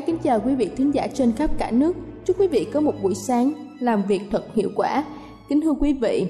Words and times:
Ái 0.00 0.06
kính 0.06 0.18
chào 0.22 0.40
quý 0.46 0.54
vị 0.54 0.70
thính 0.76 0.94
giả 0.94 1.06
trên 1.14 1.32
khắp 1.32 1.50
cả 1.58 1.70
nước. 1.70 1.96
Chúc 2.24 2.40
quý 2.40 2.46
vị 2.46 2.66
có 2.72 2.80
một 2.80 2.92
buổi 3.02 3.14
sáng 3.14 3.52
làm 3.80 4.02
việc 4.08 4.20
thật 4.30 4.44
hiệu 4.54 4.68
quả. 4.76 5.04
Kính 5.48 5.60
thưa 5.60 5.72
quý 5.72 5.92
vị, 5.92 6.26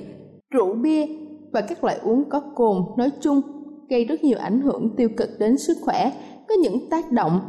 rượu 0.50 0.74
bia 0.74 1.06
và 1.52 1.60
các 1.60 1.84
loại 1.84 1.98
uống 2.02 2.30
có 2.30 2.40
cồn 2.54 2.76
nói 2.96 3.10
chung 3.20 3.40
gây 3.90 4.04
rất 4.04 4.24
nhiều 4.24 4.38
ảnh 4.38 4.60
hưởng 4.60 4.96
tiêu 4.96 5.08
cực 5.16 5.28
đến 5.38 5.58
sức 5.58 5.76
khỏe. 5.82 6.12
Có 6.48 6.54
những 6.54 6.90
tác 6.90 7.12
động 7.12 7.40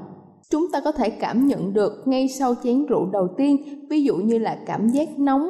chúng 0.50 0.72
ta 0.72 0.82
có 0.84 0.92
thể 0.92 1.10
cảm 1.10 1.48
nhận 1.48 1.74
được 1.74 1.94
ngay 2.06 2.28
sau 2.28 2.56
chén 2.64 2.86
rượu 2.86 3.10
đầu 3.14 3.28
tiên, 3.38 3.58
ví 3.90 4.04
dụ 4.04 4.16
như 4.16 4.38
là 4.38 4.58
cảm 4.66 4.90
giác 4.90 5.20
nóng, 5.20 5.50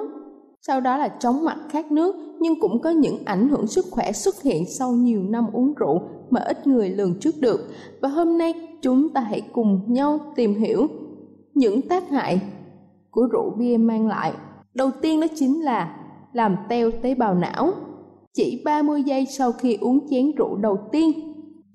sau 0.62 0.82
đó 0.82 0.98
là 0.98 1.08
chóng 1.08 1.46
mặt 1.46 1.58
khát 1.70 1.92
nước, 1.92 2.16
nhưng 2.40 2.60
cũng 2.62 2.82
có 2.82 2.90
những 2.90 3.18
ảnh 3.26 3.50
hưởng 3.50 3.68
sức 3.68 3.86
khỏe 3.92 4.12
xuất 4.12 4.42
hiện 4.44 4.64
sau 4.80 4.92
nhiều 4.92 5.24
năm 5.24 5.46
uống 5.54 5.74
rượu 5.74 6.02
mà 6.30 6.42
ít 6.42 6.68
người 6.68 6.90
lường 6.90 7.20
trước 7.20 7.36
được. 7.40 7.60
Và 8.02 8.10
hôm 8.10 8.38
nay 8.38 8.54
chúng 8.82 9.10
ta 9.10 9.22
hãy 9.22 9.42
cùng 9.54 9.82
nhau 9.88 10.20
tìm 10.36 10.54
hiểu 10.54 10.88
những 11.54 11.82
tác 11.82 12.10
hại 12.10 12.42
của 13.12 13.28
rượu 13.32 13.50
bia 13.58 13.78
mang 13.78 14.08
lại. 14.08 14.34
Đầu 14.74 14.92
tiên 15.02 15.20
đó 15.20 15.28
chính 15.36 15.62
là 15.62 15.98
làm 16.34 16.56
teo 16.70 16.92
tế 16.92 17.16
bào 17.16 17.36
não. 17.36 17.74
Chỉ 18.34 18.62
30 18.66 19.04
giây 19.04 19.26
sau 19.26 19.52
khi 19.52 19.78
uống 19.82 20.08
chén 20.10 20.32
rượu 20.38 20.56
đầu 20.56 20.78
tiên, 20.92 21.12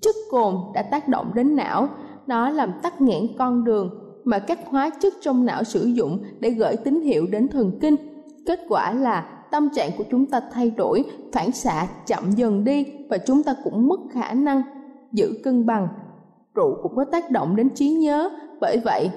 chất 0.01 0.15
cồn 0.31 0.55
đã 0.73 0.81
tác 0.81 1.07
động 1.07 1.31
đến 1.35 1.55
não, 1.55 1.89
nó 2.27 2.49
làm 2.49 2.71
tắc 2.83 3.01
nghẽn 3.01 3.27
con 3.37 3.63
đường 3.63 3.89
mà 4.23 4.39
các 4.39 4.59
hóa 4.65 4.89
chất 5.01 5.13
trong 5.21 5.45
não 5.45 5.63
sử 5.63 5.85
dụng 5.85 6.23
để 6.39 6.49
gửi 6.49 6.75
tín 6.75 7.01
hiệu 7.01 7.27
đến 7.31 7.47
thần 7.47 7.71
kinh. 7.81 7.95
Kết 8.45 8.59
quả 8.69 8.93
là 8.93 9.45
tâm 9.51 9.69
trạng 9.75 9.91
của 9.97 10.03
chúng 10.11 10.25
ta 10.25 10.41
thay 10.51 10.71
đổi, 10.71 11.03
phản 11.33 11.51
xạ 11.51 11.87
chậm 12.05 12.31
dần 12.31 12.63
đi 12.63 12.85
và 13.09 13.17
chúng 13.17 13.43
ta 13.43 13.55
cũng 13.63 13.87
mất 13.87 13.99
khả 14.11 14.33
năng 14.33 14.61
giữ 15.11 15.33
cân 15.43 15.65
bằng. 15.65 15.87
Rượu 16.57 16.77
cũng 16.83 16.95
có 16.95 17.05
tác 17.11 17.31
động 17.31 17.55
đến 17.55 17.69
trí 17.75 17.89
nhớ, 17.89 18.29
bởi 18.61 18.77
vậy 18.85 19.09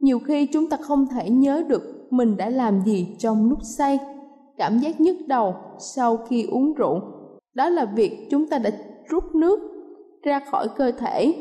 nhiều 0.00 0.18
khi 0.18 0.46
chúng 0.46 0.68
ta 0.68 0.76
không 0.76 1.06
thể 1.06 1.30
nhớ 1.30 1.62
được 1.68 1.82
mình 2.10 2.36
đã 2.36 2.50
làm 2.50 2.80
gì 2.84 3.16
trong 3.18 3.48
lúc 3.48 3.58
say. 3.78 3.98
Cảm 4.58 4.78
giác 4.78 5.00
nhức 5.00 5.16
đầu 5.26 5.54
sau 5.78 6.16
khi 6.16 6.46
uống 6.50 6.74
rượu, 6.74 7.00
đó 7.54 7.68
là 7.68 7.84
việc 7.84 8.28
chúng 8.30 8.46
ta 8.46 8.58
đã 8.58 8.70
rút 9.08 9.34
nước 9.34 9.60
ra 10.22 10.40
khỏi 10.50 10.68
cơ 10.76 10.92
thể, 10.92 11.34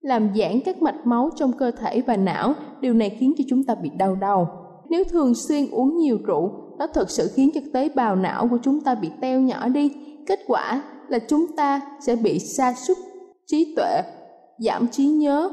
làm 0.00 0.28
giãn 0.36 0.60
các 0.64 0.82
mạch 0.82 1.06
máu 1.06 1.30
trong 1.36 1.52
cơ 1.52 1.70
thể 1.70 2.00
và 2.00 2.16
não, 2.16 2.54
điều 2.80 2.94
này 2.94 3.10
khiến 3.10 3.32
cho 3.38 3.44
chúng 3.48 3.64
ta 3.64 3.74
bị 3.74 3.90
đau 3.98 4.14
đầu. 4.14 4.48
Nếu 4.88 5.04
thường 5.04 5.34
xuyên 5.34 5.70
uống 5.70 5.96
nhiều 5.96 6.18
rượu, 6.26 6.50
nó 6.78 6.86
thực 6.86 7.10
sự 7.10 7.30
khiến 7.34 7.50
cho 7.54 7.60
tế 7.72 7.88
bào 7.88 8.16
não 8.16 8.48
của 8.50 8.58
chúng 8.62 8.80
ta 8.80 8.94
bị 8.94 9.08
teo 9.20 9.40
nhỏ 9.40 9.68
đi. 9.68 9.92
Kết 10.26 10.38
quả 10.46 10.82
là 11.08 11.18
chúng 11.18 11.46
ta 11.56 11.80
sẽ 12.00 12.16
bị 12.16 12.38
sa 12.38 12.74
sút 12.74 12.96
trí 13.46 13.74
tuệ, 13.76 14.02
giảm 14.60 14.88
trí 14.88 15.06
nhớ 15.06 15.50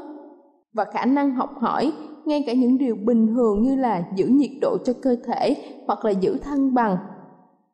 và 0.74 0.86
khả 0.86 1.06
năng 1.06 1.36
học 1.36 1.50
hỏi, 1.60 1.92
ngay 2.26 2.44
cả 2.48 2.54
những 2.54 2.78
điều 2.78 2.96
bình 2.96 3.28
thường 3.28 3.64
như 3.64 3.76
là 3.76 4.04
giữ 4.16 4.26
nhiệt 4.26 4.52
độ 4.62 4.78
cho 4.86 4.94
cơ 5.02 5.16
thể 5.28 5.56
hoặc 5.88 6.06
là 6.06 6.12
giữ 6.12 6.38
thăng 6.38 6.74
bằng 6.74 6.98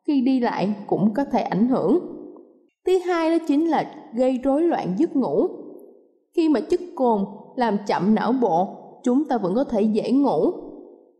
khi 0.08 0.22
đi 0.22 0.40
lại 0.40 0.76
cũng 0.88 1.14
có 1.14 1.26
thể 1.26 1.42
ảnh 1.42 1.68
hưởng. 1.68 2.00
Thứ 2.86 2.98
hai 2.98 3.30
đó 3.30 3.46
chính 3.48 3.70
là 3.70 3.96
gây 4.14 4.40
rối 4.44 4.62
loạn 4.62 4.96
giấc 4.98 5.16
ngủ. 5.16 5.48
Khi 6.36 6.50
mà 6.50 6.60
chất 6.60 6.80
cồn 6.96 7.26
làm 7.56 7.78
chậm 7.88 8.16
não 8.16 8.34
bộ, 8.42 8.68
chúng 9.04 9.26
ta 9.26 9.38
vẫn 9.38 9.56
có 9.56 9.64
thể 9.64 9.82
dễ 9.82 10.12
ngủ. 10.12 10.52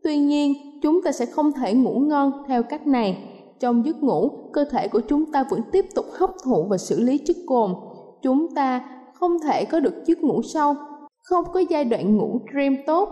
Tuy 0.02 0.18
nhiên, 0.18 0.52
chúng 0.82 1.02
ta 1.02 1.12
sẽ 1.12 1.26
không 1.26 1.52
thể 1.52 1.74
ngủ 1.74 1.98
ngon 1.98 2.32
theo 2.48 2.62
cách 2.62 2.86
này. 2.86 3.30
Trong 3.60 3.86
giấc 3.86 4.02
ngủ, 4.02 4.30
cơ 4.52 4.64
thể 4.64 4.88
của 4.88 5.00
chúng 5.08 5.32
ta 5.32 5.44
vẫn 5.50 5.60
tiếp 5.72 5.84
tục 5.94 6.04
hấp 6.18 6.30
thụ 6.44 6.66
và 6.70 6.78
xử 6.78 7.00
lý 7.00 7.18
chất 7.18 7.36
cồn. 7.46 7.74
Chúng 8.22 8.54
ta 8.54 8.84
không 9.14 9.36
thể 9.44 9.64
có 9.64 9.80
được 9.80 9.94
giấc 10.06 10.18
ngủ 10.18 10.42
sâu, 10.42 10.74
không 11.22 11.44
có 11.52 11.60
giai 11.60 11.84
đoạn 11.84 12.16
ngủ 12.16 12.40
REM 12.54 12.76
tốt. 12.86 13.08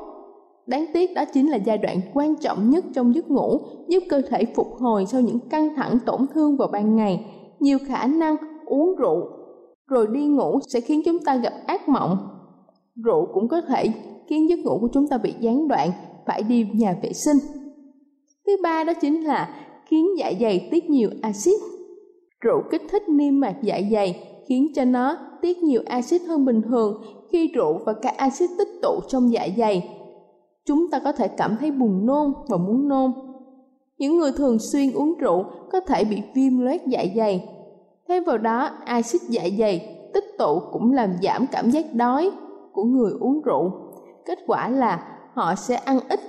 Đáng 0.66 0.86
tiếc 0.94 1.14
đó 1.14 1.24
chính 1.32 1.50
là 1.50 1.56
giai 1.56 1.78
đoạn 1.78 2.00
quan 2.14 2.36
trọng 2.36 2.70
nhất 2.70 2.84
trong 2.94 3.14
giấc 3.14 3.30
ngủ, 3.30 3.60
giúp 3.88 4.02
cơ 4.08 4.22
thể 4.28 4.44
phục 4.54 4.74
hồi 4.78 5.06
sau 5.06 5.20
những 5.20 5.38
căng 5.48 5.74
thẳng 5.76 5.98
tổn 6.06 6.26
thương 6.34 6.56
vào 6.56 6.68
ban 6.72 6.96
ngày. 6.96 7.24
Nhiều 7.60 7.78
khả 7.86 8.06
năng 8.06 8.36
uống 8.66 8.96
rượu 8.96 9.28
rồi 9.86 10.06
đi 10.12 10.26
ngủ 10.26 10.60
sẽ 10.72 10.80
khiến 10.80 11.02
chúng 11.04 11.18
ta 11.18 11.36
gặp 11.36 11.52
ác 11.66 11.88
mộng. 11.88 12.18
Rượu 13.04 13.26
cũng 13.34 13.48
có 13.48 13.60
thể 13.60 13.86
khiến 14.28 14.48
giấc 14.48 14.58
ngủ 14.58 14.78
của 14.80 14.88
chúng 14.92 15.08
ta 15.08 15.18
bị 15.18 15.34
gián 15.40 15.68
đoạn, 15.68 15.90
phải 16.26 16.42
đi 16.42 16.66
nhà 16.74 16.96
vệ 17.02 17.12
sinh. 17.12 17.36
Thứ 18.46 18.56
ba 18.62 18.84
đó 18.84 18.92
chính 19.00 19.24
là 19.24 19.54
khiến 19.86 20.06
dạ 20.18 20.32
dày 20.40 20.68
tiết 20.70 20.90
nhiều 20.90 21.10
axit. 21.22 21.60
Rượu 22.40 22.62
kích 22.70 22.82
thích 22.90 23.02
niêm 23.08 23.40
mạc 23.40 23.54
dạ 23.62 23.80
dày 23.92 24.31
khiến 24.52 24.72
cho 24.74 24.84
nó 24.84 25.16
tiết 25.42 25.62
nhiều 25.62 25.82
axit 25.86 26.22
hơn 26.28 26.44
bình 26.44 26.62
thường 26.62 27.02
khi 27.30 27.52
rượu 27.54 27.78
và 27.86 27.92
các 27.92 28.16
axit 28.16 28.50
tích 28.58 28.68
tụ 28.82 29.00
trong 29.08 29.32
dạ 29.32 29.48
dày. 29.56 29.98
Chúng 30.64 30.90
ta 30.90 30.98
có 30.98 31.12
thể 31.12 31.28
cảm 31.28 31.56
thấy 31.60 31.70
buồn 31.70 32.06
nôn 32.06 32.32
và 32.48 32.56
muốn 32.56 32.88
nôn. 32.88 33.12
Những 33.98 34.18
người 34.18 34.32
thường 34.32 34.58
xuyên 34.58 34.92
uống 34.92 35.18
rượu 35.18 35.44
có 35.72 35.80
thể 35.80 36.04
bị 36.04 36.22
viêm 36.34 36.58
loét 36.58 36.80
dạ 36.86 37.04
dày. 37.16 37.48
Thêm 38.08 38.24
vào 38.24 38.38
đó, 38.38 38.70
axit 38.84 39.20
dạ 39.28 39.42
dày 39.58 39.98
tích 40.14 40.24
tụ 40.38 40.60
cũng 40.72 40.92
làm 40.92 41.10
giảm 41.22 41.46
cảm 41.52 41.70
giác 41.70 41.94
đói 41.94 42.30
của 42.72 42.84
người 42.84 43.12
uống 43.20 43.40
rượu. 43.40 43.70
Kết 44.26 44.38
quả 44.46 44.68
là 44.68 45.18
họ 45.34 45.54
sẽ 45.54 45.74
ăn 45.74 45.98
ít 46.08 46.20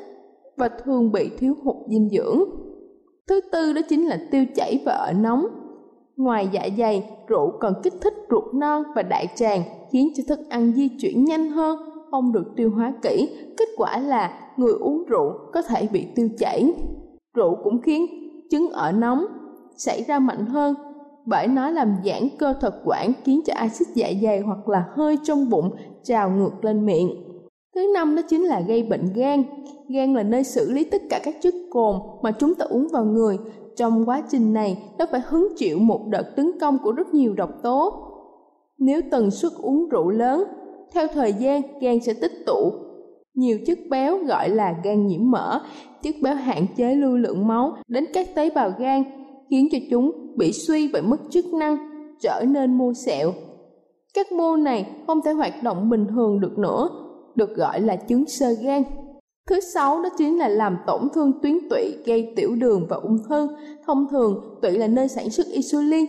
và 0.58 0.70
thường 0.70 1.12
bị 1.12 1.30
thiếu 1.38 1.56
hụt 1.64 1.76
dinh 1.88 2.10
dưỡng. 2.10 2.44
Thứ 3.28 3.42
tư 3.52 3.74
đó 3.74 3.82
chính 3.90 4.08
là 4.08 4.18
tiêu 4.32 4.46
chảy 4.56 4.84
và 4.86 4.94
ở 4.94 5.14
nóng. 5.14 5.46
Ngoài 6.18 6.50
dạ 6.52 6.70
dày, 6.78 7.10
rượu 7.28 7.52
còn 7.60 7.74
kích 7.84 7.94
thích 8.02 8.14
ruột 8.32 8.54
non 8.54 8.84
và 8.96 9.02
đại 9.02 9.28
tràng 9.36 9.64
khiến 9.92 10.10
cho 10.16 10.24
thức 10.28 10.40
ăn 10.50 10.74
di 10.76 10.90
chuyển 10.90 11.26
nhanh 11.26 11.50
hơn, 11.50 11.80
không 12.12 12.34
được 12.34 12.46
tiêu 12.56 12.72
hóa 12.76 12.94
kỹ. 13.02 13.30
Kết 13.58 13.70
quả 13.78 13.98
là 13.98 14.40
người 14.58 14.74
uống 14.80 15.04
rượu 15.06 15.34
có 15.54 15.62
thể 15.62 15.88
bị 15.92 16.08
tiêu 16.16 16.30
chảy. 16.38 16.74
Rượu 17.36 17.58
cũng 17.64 17.82
khiến 17.82 18.06
chứng 18.52 18.70
ở 18.70 18.92
nóng 18.92 19.26
xảy 19.78 20.04
ra 20.04 20.20
mạnh 20.20 20.46
hơn 20.46 20.76
bởi 21.26 21.48
nó 21.48 21.70
làm 21.70 21.96
giãn 22.06 22.30
cơ 22.40 22.54
thực 22.62 22.74
quản 22.86 23.12
khiến 23.24 23.42
cho 23.46 23.54
axit 23.54 23.88
dạ 23.96 24.08
dày 24.24 24.40
hoặc 24.40 24.70
là 24.70 24.86
hơi 24.96 25.18
trong 25.24 25.50
bụng 25.50 25.76
trào 26.04 26.30
ngược 26.30 26.66
lên 26.66 26.86
miệng. 26.86 27.23
Thứ 27.76 27.92
năm 27.94 28.16
đó 28.16 28.22
chính 28.30 28.44
là 28.44 28.62
gây 28.62 28.84
bệnh 28.84 29.14
gan. 29.16 29.44
gan 29.90 30.14
là 30.14 30.24
nơi 30.24 30.44
xử 30.44 30.72
lý 30.72 30.84
tất 30.84 31.02
cả 31.10 31.20
các 31.24 31.36
chất 31.42 31.54
cồn 31.70 31.96
mà 32.22 32.32
chúng 32.32 32.56
ta 32.56 32.66
uống 32.66 32.88
vào 32.88 33.06
người. 33.06 33.38
Trong 33.76 34.10
quá 34.10 34.24
trình 34.32 34.54
này, 34.54 34.84
nó 34.98 35.06
phải 35.12 35.22
hứng 35.28 35.48
chịu 35.58 35.80
một 35.80 36.08
đợt 36.10 36.36
tấn 36.36 36.52
công 36.62 36.78
của 36.84 36.92
rất 36.92 37.14
nhiều 37.14 37.34
độc 37.34 37.50
tố. 37.64 37.94
Nếu 38.78 39.02
tần 39.12 39.32
suất 39.32 39.52
uống 39.62 39.90
rượu 39.90 40.10
lớn, 40.10 40.44
theo 40.94 41.08
thời 41.08 41.34
gian 41.34 41.62
gan 41.82 42.00
sẽ 42.00 42.14
tích 42.14 42.44
tụ 42.46 42.72
nhiều 43.34 43.60
chất 43.66 43.80
béo 43.90 44.18
gọi 44.18 44.50
là 44.50 44.76
gan 44.84 45.08
nhiễm 45.08 45.32
mỡ. 45.32 45.62
Chất 46.02 46.16
béo 46.22 46.36
hạn 46.36 46.66
chế 46.76 46.96
lưu 46.96 47.18
lượng 47.18 47.48
máu 47.48 47.74
đến 47.88 48.06
các 48.14 48.36
tế 48.36 48.50
bào 48.50 48.72
gan, 48.80 49.04
khiến 49.50 49.68
cho 49.72 49.78
chúng 49.90 50.12
bị 50.38 50.52
suy 50.52 50.88
và 50.88 51.02
mất 51.02 51.18
chức 51.30 51.46
năng, 51.54 51.78
trở 52.22 52.44
nên 52.48 52.78
mô 52.78 52.94
sẹo. 52.94 53.32
Các 54.14 54.32
mô 54.32 54.56
này 54.56 54.90
không 55.08 55.22
thể 55.22 55.32
hoạt 55.32 55.64
động 55.64 55.90
bình 55.90 56.08
thường 56.08 56.40
được 56.40 56.58
nữa, 56.58 56.90
được 57.36 57.56
gọi 57.56 57.82
là 57.82 57.96
chứng 57.96 58.26
sơ 58.28 58.54
gan. 58.54 58.84
Thứ 59.50 59.60
sáu 59.60 60.02
đó 60.04 60.10
chính 60.18 60.38
là 60.38 60.48
làm 60.48 60.78
tổn 60.88 61.10
thương 61.14 61.42
tuyến 61.42 61.58
tụy 61.70 61.96
gây 62.06 62.34
tiểu 62.36 62.56
đường 62.56 62.86
và 62.90 62.96
ung 62.96 63.18
thư. 63.30 63.48
Thông 63.86 64.08
thường, 64.12 64.60
tụy 64.62 64.72
là 64.72 64.88
nơi 64.88 65.08
sản 65.08 65.30
xuất 65.30 65.48
insulin, 65.48 66.06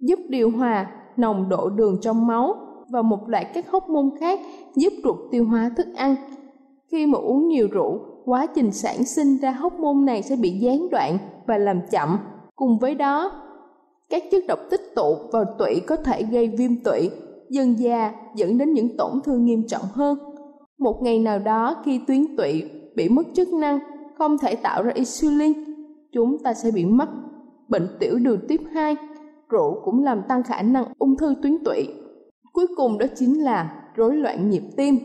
giúp 0.00 0.18
điều 0.28 0.50
hòa 0.50 0.90
nồng 1.16 1.48
độ 1.48 1.68
đường 1.68 1.98
trong 2.02 2.26
máu 2.26 2.54
và 2.88 3.02
một 3.02 3.28
loạt 3.28 3.46
các 3.54 3.70
hóc 3.70 3.88
môn 3.88 4.10
khác 4.20 4.40
giúp 4.74 4.92
ruột 5.04 5.16
tiêu 5.30 5.44
hóa 5.44 5.70
thức 5.76 5.86
ăn. 5.96 6.16
Khi 6.90 7.06
mà 7.06 7.18
uống 7.18 7.48
nhiều 7.48 7.68
rượu, 7.72 8.00
quá 8.24 8.46
trình 8.54 8.72
sản 8.72 9.04
sinh 9.04 9.36
ra 9.36 9.50
hóc 9.50 9.80
môn 9.80 10.04
này 10.04 10.22
sẽ 10.22 10.36
bị 10.36 10.50
gián 10.50 10.88
đoạn 10.90 11.18
và 11.46 11.58
làm 11.58 11.80
chậm. 11.90 12.18
Cùng 12.56 12.78
với 12.78 12.94
đó, 12.94 13.32
các 14.10 14.22
chất 14.30 14.44
độc 14.48 14.58
tích 14.70 14.94
tụ 14.96 15.16
vào 15.32 15.44
tụy 15.58 15.80
có 15.86 15.96
thể 15.96 16.22
gây 16.22 16.48
viêm 16.48 16.82
tụy, 16.84 17.10
dần 17.50 17.78
già 17.78 18.12
dẫn 18.34 18.58
đến 18.58 18.72
những 18.72 18.96
tổn 18.96 19.20
thương 19.24 19.44
nghiêm 19.44 19.66
trọng 19.68 19.84
hơn. 19.92 20.18
Một 20.78 21.02
ngày 21.02 21.18
nào 21.18 21.38
đó 21.38 21.82
khi 21.84 22.00
tuyến 22.06 22.36
tụy 22.36 22.64
bị 22.96 23.08
mất 23.08 23.22
chức 23.34 23.52
năng, 23.52 23.78
không 24.18 24.38
thể 24.38 24.54
tạo 24.56 24.82
ra 24.82 24.92
insulin, 24.94 25.52
chúng 26.12 26.38
ta 26.44 26.54
sẽ 26.54 26.70
bị 26.70 26.84
mắc 26.84 27.08
bệnh 27.68 27.88
tiểu 28.00 28.18
đường 28.18 28.40
tiếp 28.48 28.60
2. 28.72 28.96
Rượu 29.48 29.80
cũng 29.84 30.04
làm 30.04 30.22
tăng 30.28 30.42
khả 30.42 30.62
năng 30.62 30.84
ung 30.98 31.16
thư 31.16 31.34
tuyến 31.42 31.58
tụy. 31.64 31.88
Cuối 32.52 32.66
cùng 32.76 32.98
đó 32.98 33.06
chính 33.16 33.44
là 33.44 33.88
rối 33.96 34.16
loạn 34.16 34.50
nhịp 34.50 34.62
tim. 34.76 34.98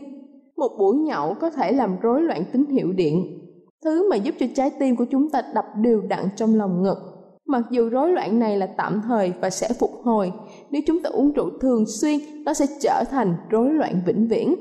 Một 0.56 0.70
buổi 0.78 0.96
nhậu 0.96 1.34
có 1.34 1.50
thể 1.50 1.72
làm 1.72 1.96
rối 2.00 2.22
loạn 2.22 2.44
tín 2.52 2.66
hiệu 2.66 2.92
điện, 2.92 3.40
thứ 3.84 4.10
mà 4.10 4.16
giúp 4.16 4.34
cho 4.38 4.46
trái 4.54 4.70
tim 4.78 4.96
của 4.96 5.04
chúng 5.10 5.30
ta 5.30 5.42
đập 5.54 5.64
đều 5.76 6.02
đặn 6.08 6.28
trong 6.36 6.54
lòng 6.54 6.82
ngực. 6.82 6.98
Mặc 7.46 7.62
dù 7.70 7.88
rối 7.88 8.10
loạn 8.12 8.38
này 8.38 8.58
là 8.58 8.66
tạm 8.66 9.00
thời 9.08 9.32
và 9.40 9.50
sẽ 9.50 9.68
phục 9.80 9.90
hồi, 10.02 10.32
nếu 10.70 10.82
chúng 10.86 11.02
ta 11.02 11.10
uống 11.10 11.32
rượu 11.32 11.50
thường 11.60 11.84
xuyên, 11.86 12.20
nó 12.44 12.54
sẽ 12.54 12.66
trở 12.80 13.04
thành 13.10 13.34
rối 13.50 13.70
loạn 13.70 14.00
vĩnh 14.06 14.28
viễn. 14.28 14.54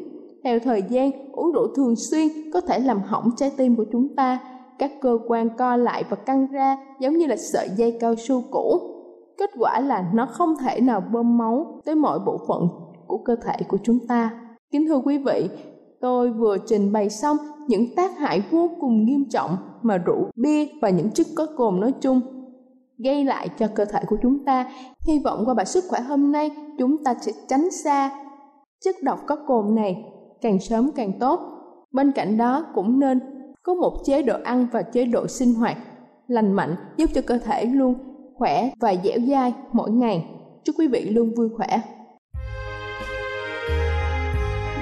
Theo 0.43 0.59
thời 0.59 0.83
gian, 0.89 1.11
uống 1.31 1.51
rượu 1.51 1.67
thường 1.75 1.95
xuyên 1.95 2.27
có 2.53 2.61
thể 2.61 2.79
làm 2.79 3.01
hỏng 3.01 3.29
trái 3.37 3.51
tim 3.57 3.75
của 3.75 3.85
chúng 3.91 4.15
ta, 4.15 4.39
các 4.79 4.91
cơ 5.01 5.17
quan 5.27 5.49
co 5.57 5.75
lại 5.75 6.03
và 6.09 6.15
căng 6.15 6.47
ra 6.47 6.77
giống 6.99 7.17
như 7.17 7.25
là 7.25 7.35
sợi 7.35 7.69
dây 7.75 7.97
cao 7.99 8.15
su 8.15 8.43
cũ. 8.51 8.79
Kết 9.37 9.49
quả 9.59 9.79
là 9.79 10.11
nó 10.13 10.25
không 10.25 10.55
thể 10.57 10.81
nào 10.81 11.03
bơm 11.11 11.37
máu 11.37 11.81
tới 11.85 11.95
mọi 11.95 12.19
bộ 12.25 12.39
phận 12.47 12.67
của 13.07 13.17
cơ 13.17 13.35
thể 13.35 13.55
của 13.67 13.77
chúng 13.83 14.07
ta. 14.07 14.31
Kính 14.71 14.87
thưa 14.87 15.01
quý 15.05 15.17
vị, 15.17 15.49
tôi 16.01 16.31
vừa 16.31 16.57
trình 16.65 16.91
bày 16.91 17.09
xong 17.09 17.37
những 17.67 17.95
tác 17.95 18.17
hại 18.17 18.43
vô 18.51 18.69
cùng 18.79 19.05
nghiêm 19.05 19.25
trọng 19.29 19.57
mà 19.81 19.97
rượu 19.97 20.29
bia 20.35 20.65
và 20.81 20.89
những 20.89 21.11
chất 21.11 21.27
có 21.35 21.47
cồn 21.57 21.79
nói 21.79 21.93
chung 22.01 22.21
gây 22.97 23.25
lại 23.25 23.49
cho 23.59 23.67
cơ 23.75 23.85
thể 23.85 23.99
của 24.07 24.17
chúng 24.21 24.45
ta. 24.45 24.71
Hy 25.07 25.19
vọng 25.19 25.43
qua 25.45 25.53
bài 25.53 25.65
sức 25.65 25.83
khỏe 25.89 25.99
hôm 25.99 26.31
nay 26.31 26.51
chúng 26.79 27.03
ta 27.03 27.15
sẽ 27.21 27.31
tránh 27.47 27.71
xa 27.71 28.11
chất 28.83 28.95
độc 29.03 29.19
có 29.27 29.35
cồn 29.35 29.75
này 29.75 30.05
càng 30.43 30.59
sớm 30.59 30.91
càng 30.95 31.11
tốt. 31.19 31.39
Bên 31.91 32.11
cạnh 32.11 32.37
đó 32.37 32.65
cũng 32.75 32.99
nên 32.99 33.19
có 33.63 33.73
một 33.73 33.93
chế 34.05 34.21
độ 34.21 34.37
ăn 34.43 34.67
và 34.71 34.81
chế 34.81 35.05
độ 35.05 35.27
sinh 35.27 35.53
hoạt 35.53 35.77
lành 36.27 36.53
mạnh 36.53 36.75
giúp 36.97 37.09
cho 37.13 37.21
cơ 37.27 37.37
thể 37.37 37.65
luôn 37.65 37.95
khỏe 38.35 38.71
và 38.79 38.95
dẻo 39.03 39.19
dai 39.29 39.53
mỗi 39.71 39.91
ngày. 39.91 40.25
Chúc 40.63 40.75
quý 40.79 40.87
vị 40.87 41.09
luôn 41.09 41.33
vui 41.35 41.49
khỏe. 41.57 41.81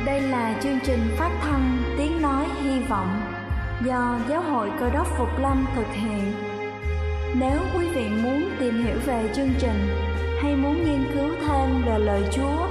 Đây 0.05 0.21
là 0.21 0.59
chương 0.63 0.79
trình 0.83 0.99
phát 1.17 1.39
thanh 1.41 1.77
Tiếng 1.97 2.21
Nói 2.21 2.45
Hy 2.63 2.79
Vọng 2.89 3.21
do 3.85 4.19
Giáo 4.29 4.41
hội 4.41 4.69
Cơ 4.79 4.89
đốc 4.89 5.07
Phục 5.17 5.29
Lâm 5.41 5.65
thực 5.75 5.87
hiện. 5.93 6.33
Nếu 7.39 7.59
quý 7.77 7.87
vị 7.95 8.03
muốn 8.23 8.41
tìm 8.59 8.73
hiểu 8.85 8.97
về 9.05 9.29
chương 9.35 9.49
trình 9.59 9.87
hay 10.41 10.55
muốn 10.55 10.73
nghiên 10.73 11.03
cứu 11.13 11.29
thêm 11.47 11.69
về 11.85 11.99
lời 11.99 12.21
Chúa, 12.31 12.70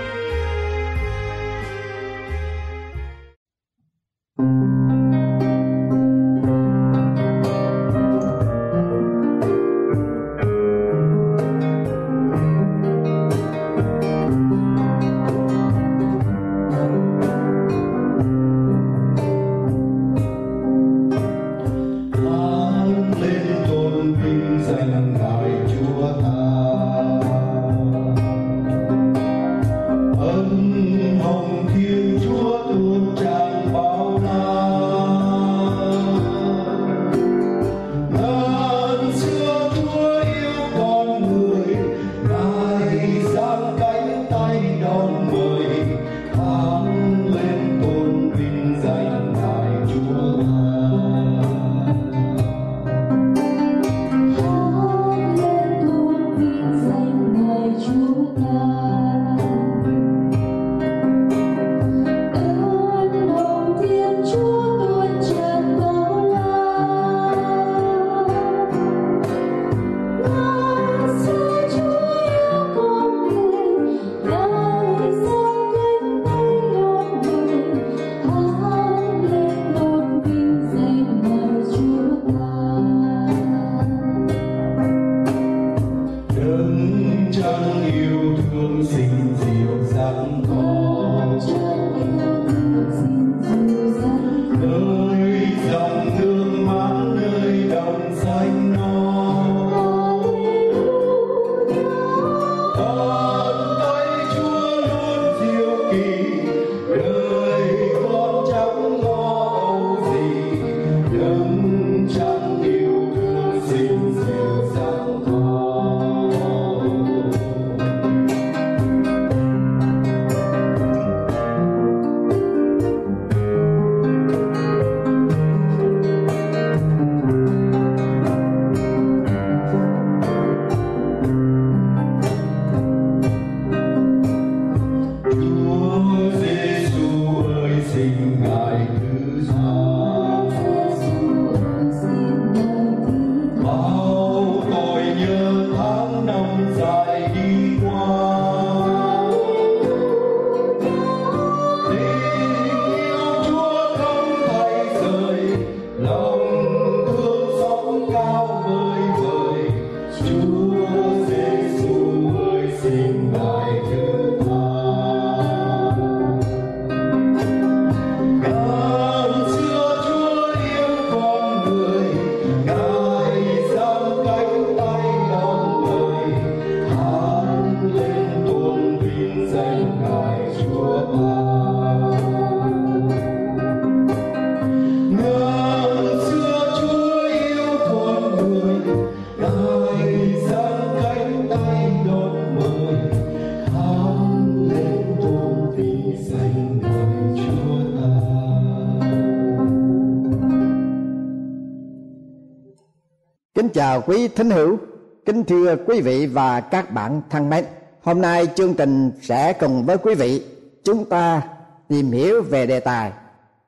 Chào 204.01 204.07
quý 204.07 204.27
thính 204.27 204.49
hữu, 204.49 204.77
kính 205.25 205.43
thưa 205.43 205.75
quý 205.87 206.01
vị 206.01 206.25
và 206.25 206.61
các 206.61 206.91
bạn 206.91 207.21
thân 207.29 207.49
mến. 207.49 207.65
Hôm 208.03 208.21
nay 208.21 208.47
chương 208.55 208.73
trình 208.73 209.11
sẽ 209.21 209.53
cùng 209.53 209.85
với 209.85 209.97
quý 209.97 210.15
vị 210.15 210.45
chúng 210.83 211.09
ta 211.09 211.41
tìm 211.87 212.11
hiểu 212.11 212.41
về 212.41 212.67
đề 212.67 212.79
tài 212.79 213.11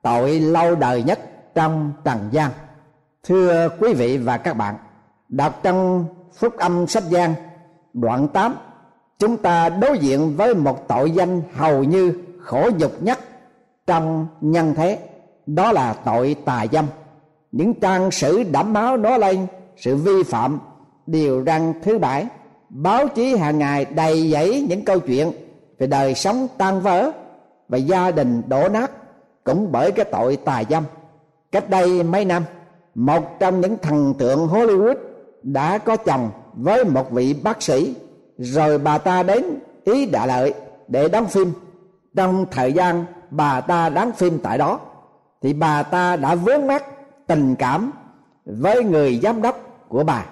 tội 0.02 0.40
lâu 0.40 0.74
đời 0.74 1.02
nhất 1.02 1.18
trong 1.54 1.92
trần 2.04 2.18
gian. 2.30 2.50
Thưa 3.22 3.68
quý 3.80 3.94
vị 3.94 4.18
và 4.18 4.36
các 4.36 4.54
bạn, 4.54 4.74
đọc 5.28 5.60
trong 5.62 6.06
phúc 6.34 6.56
âm 6.56 6.86
sách 6.86 7.02
Giang 7.10 7.34
đoạn 7.92 8.28
8 8.28 8.56
chúng 9.18 9.36
ta 9.36 9.68
đối 9.68 9.98
diện 9.98 10.36
với 10.36 10.54
một 10.54 10.88
tội 10.88 11.10
danh 11.10 11.42
hầu 11.54 11.84
như 11.84 12.14
khổ 12.40 12.70
nhục 12.78 13.02
nhất 13.02 13.18
trong 13.86 14.26
nhân 14.40 14.74
thế 14.76 14.98
đó 15.46 15.72
là 15.72 15.92
tội 15.92 16.36
tà 16.44 16.66
dâm 16.72 16.86
những 17.52 17.74
trang 17.74 18.10
sử 18.10 18.42
đẫm 18.42 18.72
máu 18.72 18.96
đó 18.96 19.16
lên 19.16 19.46
sự 19.76 19.96
vi 19.96 20.22
phạm 20.22 20.58
điều 21.06 21.44
răn 21.44 21.72
thứ 21.82 21.98
bảy, 21.98 22.26
báo 22.68 23.08
chí 23.08 23.36
hàng 23.36 23.58
ngày 23.58 23.84
đầy 23.84 24.30
dẫy 24.30 24.66
những 24.68 24.84
câu 24.84 25.00
chuyện 25.00 25.32
về 25.78 25.86
đời 25.86 26.14
sống 26.14 26.48
tan 26.58 26.80
vỡ 26.80 27.10
và 27.68 27.78
gia 27.78 28.10
đình 28.10 28.42
đổ 28.48 28.68
nát 28.68 28.90
cũng 29.44 29.72
bởi 29.72 29.92
cái 29.92 30.04
tội 30.04 30.36
tà 30.36 30.62
dâm. 30.70 30.84
Cách 31.52 31.70
đây 31.70 32.02
mấy 32.02 32.24
năm, 32.24 32.44
một 32.94 33.38
trong 33.38 33.60
những 33.60 33.76
thần 33.82 34.14
tượng 34.18 34.46
hollywood 34.48 34.96
đã 35.42 35.78
có 35.78 35.96
chồng 35.96 36.30
với 36.54 36.84
một 36.84 37.10
vị 37.10 37.34
bác 37.42 37.62
sĩ, 37.62 37.94
rồi 38.38 38.78
bà 38.78 38.98
ta 38.98 39.22
đến 39.22 39.44
ý 39.84 40.06
đà 40.06 40.26
lợi 40.26 40.54
để 40.88 41.08
đóng 41.08 41.26
phim. 41.26 41.52
Trong 42.16 42.46
thời 42.50 42.72
gian 42.72 43.04
bà 43.30 43.60
ta 43.60 43.88
đóng 43.88 44.12
phim 44.12 44.38
tại 44.42 44.58
đó, 44.58 44.80
thì 45.42 45.52
bà 45.52 45.82
ta 45.82 46.16
đã 46.16 46.34
vướng 46.34 46.66
mắc 46.66 46.84
tình 47.26 47.54
cảm 47.56 47.92
với 48.44 48.84
người 48.84 49.20
giám 49.22 49.42
đốc 49.42 49.58
của 49.88 50.04
bà. 50.04 50.24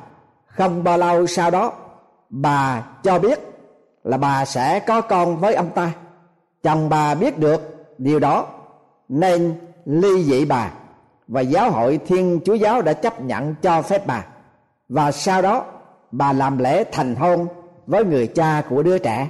Không 0.47 0.85
bao 0.85 0.99
lâu 0.99 1.27
sau 1.27 1.51
đó, 1.51 1.73
bà 2.31 2.87
cho 3.03 3.19
biết 3.19 3.41
là 4.05 4.17
bà 4.17 4.45
sẽ 4.45 4.81
có 4.81 5.01
con 5.01 5.37
với 5.37 5.55
ông 5.55 5.71
ta. 5.75 5.93
Chồng 6.63 6.89
bà 6.89 7.15
biết 7.15 7.39
được 7.39 7.87
điều 7.99 8.19
đó, 8.19 8.47
nên 9.09 9.55
ly 9.85 10.25
dị 10.25 10.45
bà 10.45 10.71
và 11.29 11.41
giáo 11.41 11.71
hội 11.71 11.99
thiên 12.07 12.41
chúa 12.45 12.55
giáo 12.55 12.83
đã 12.83 12.93
chấp 12.93 13.21
nhận 13.21 13.55
cho 13.63 13.83
phép 13.83 14.07
bà. 14.07 14.25
Và 14.89 15.13
sau 15.13 15.43
đó, 15.43 15.65
bà 16.11 16.33
làm 16.33 16.59
lễ 16.59 16.85
thành 16.93 17.15
hôn 17.15 17.47
với 17.87 18.05
người 18.05 18.27
cha 18.27 18.63
của 18.69 18.83
đứa 18.83 18.99
trẻ. 18.99 19.29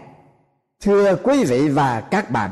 Thưa 0.84 1.16
quý 1.16 1.44
vị 1.44 1.68
và 1.68 2.00
các 2.00 2.30
bạn, 2.30 2.50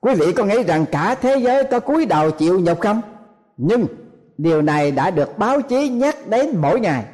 quý 0.00 0.14
vị 0.14 0.32
có 0.32 0.44
nghĩ 0.44 0.62
rằng 0.62 0.86
cả 0.92 1.14
thế 1.14 1.36
giới 1.36 1.64
có 1.64 1.80
cúi 1.80 2.06
đầu 2.06 2.30
chịu 2.30 2.60
nhục 2.60 2.80
không? 2.80 3.00
Nhưng 3.56 3.86
điều 4.38 4.62
này 4.62 4.90
đã 4.90 5.10
được 5.10 5.38
báo 5.38 5.62
chí 5.62 5.88
nhắc 5.88 6.28
đến 6.28 6.56
mỗi 6.56 6.80
ngày. 6.80 7.04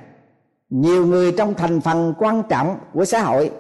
Nhiều 0.70 1.06
người 1.06 1.32
trong 1.32 1.54
thành 1.54 1.80
phần 1.80 2.14
quan 2.18 2.42
trọng 2.48 2.78
của 2.94 3.04
xã 3.04 3.20
hội 3.20 3.50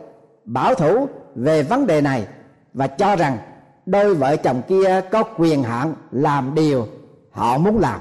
bảo 0.44 0.74
thủ 0.74 1.06
về 1.34 1.62
vấn 1.62 1.86
đề 1.86 2.00
này 2.00 2.26
và 2.74 2.86
cho 2.86 3.16
rằng 3.16 3.38
đôi 3.86 4.14
vợ 4.14 4.36
chồng 4.36 4.62
kia 4.68 5.00
có 5.10 5.22
quyền 5.22 5.62
hạn 5.62 5.94
làm 6.10 6.54
điều 6.54 6.86
họ 7.30 7.58
muốn 7.58 7.78
làm. 7.78 8.00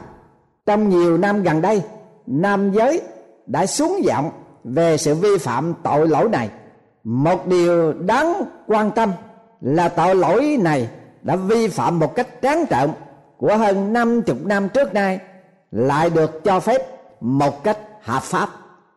Trong 0.66 0.90
nhiều 0.90 1.18
năm 1.18 1.44
gần 1.44 1.62
đây, 1.62 1.82
nam 2.28 2.72
giới 2.72 3.02
đã 3.46 3.66
xuống 3.66 4.04
giọng 4.04 4.32
về 4.64 4.98
sự 4.98 5.16
vi 5.16 5.38
phạm 5.38 5.74
tội 5.84 6.08
lỗi 6.08 6.30
này. 6.30 6.50
Một 7.04 7.48
điều 7.48 7.94
đáng 7.94 8.44
quan 8.68 8.92
tâm 8.92 9.12
là 9.62 9.90
tội 9.90 10.16
lỗi 10.16 10.58
này 10.62 10.90
đã 11.22 11.36
vi 11.36 11.68
phạm 11.68 12.00
một 12.00 12.16
cách 12.16 12.28
tráng 12.42 12.66
trợn 12.70 12.90
của 13.38 13.58
hơn 13.58 13.94
năm 13.94 14.22
chục 14.22 14.46
năm 14.46 14.70
trước 14.70 14.94
nay 14.94 15.20
lại 15.72 16.10
được 16.10 16.44
cho 16.44 16.60
phép 16.60 16.82
một 17.22 17.64
cách 17.64 17.78
hợp 18.02 18.24
pháp. 18.24 18.50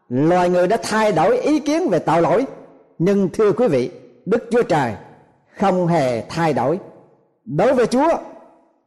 Loài 0.09 0.51
người 0.51 0.69
đã 0.69 0.77
thay 0.83 1.13
đổi 1.13 1.39
ý 1.39 1.61
kiến 1.61 1.89
về 1.89 1.99
tội 1.99 2.23
lỗi, 2.23 2.47
nhưng 2.99 3.29
thưa 3.29 3.53
quý 3.53 3.69
vị, 3.69 3.91
đức 4.27 4.49
chúa 4.51 4.63
trời 4.63 4.93
không 5.59 5.87
hề 5.87 6.23
thay 6.29 6.53
đổi. 6.53 6.79
Đối 7.45 7.75
với 7.75 7.87
chúa, 7.87 8.09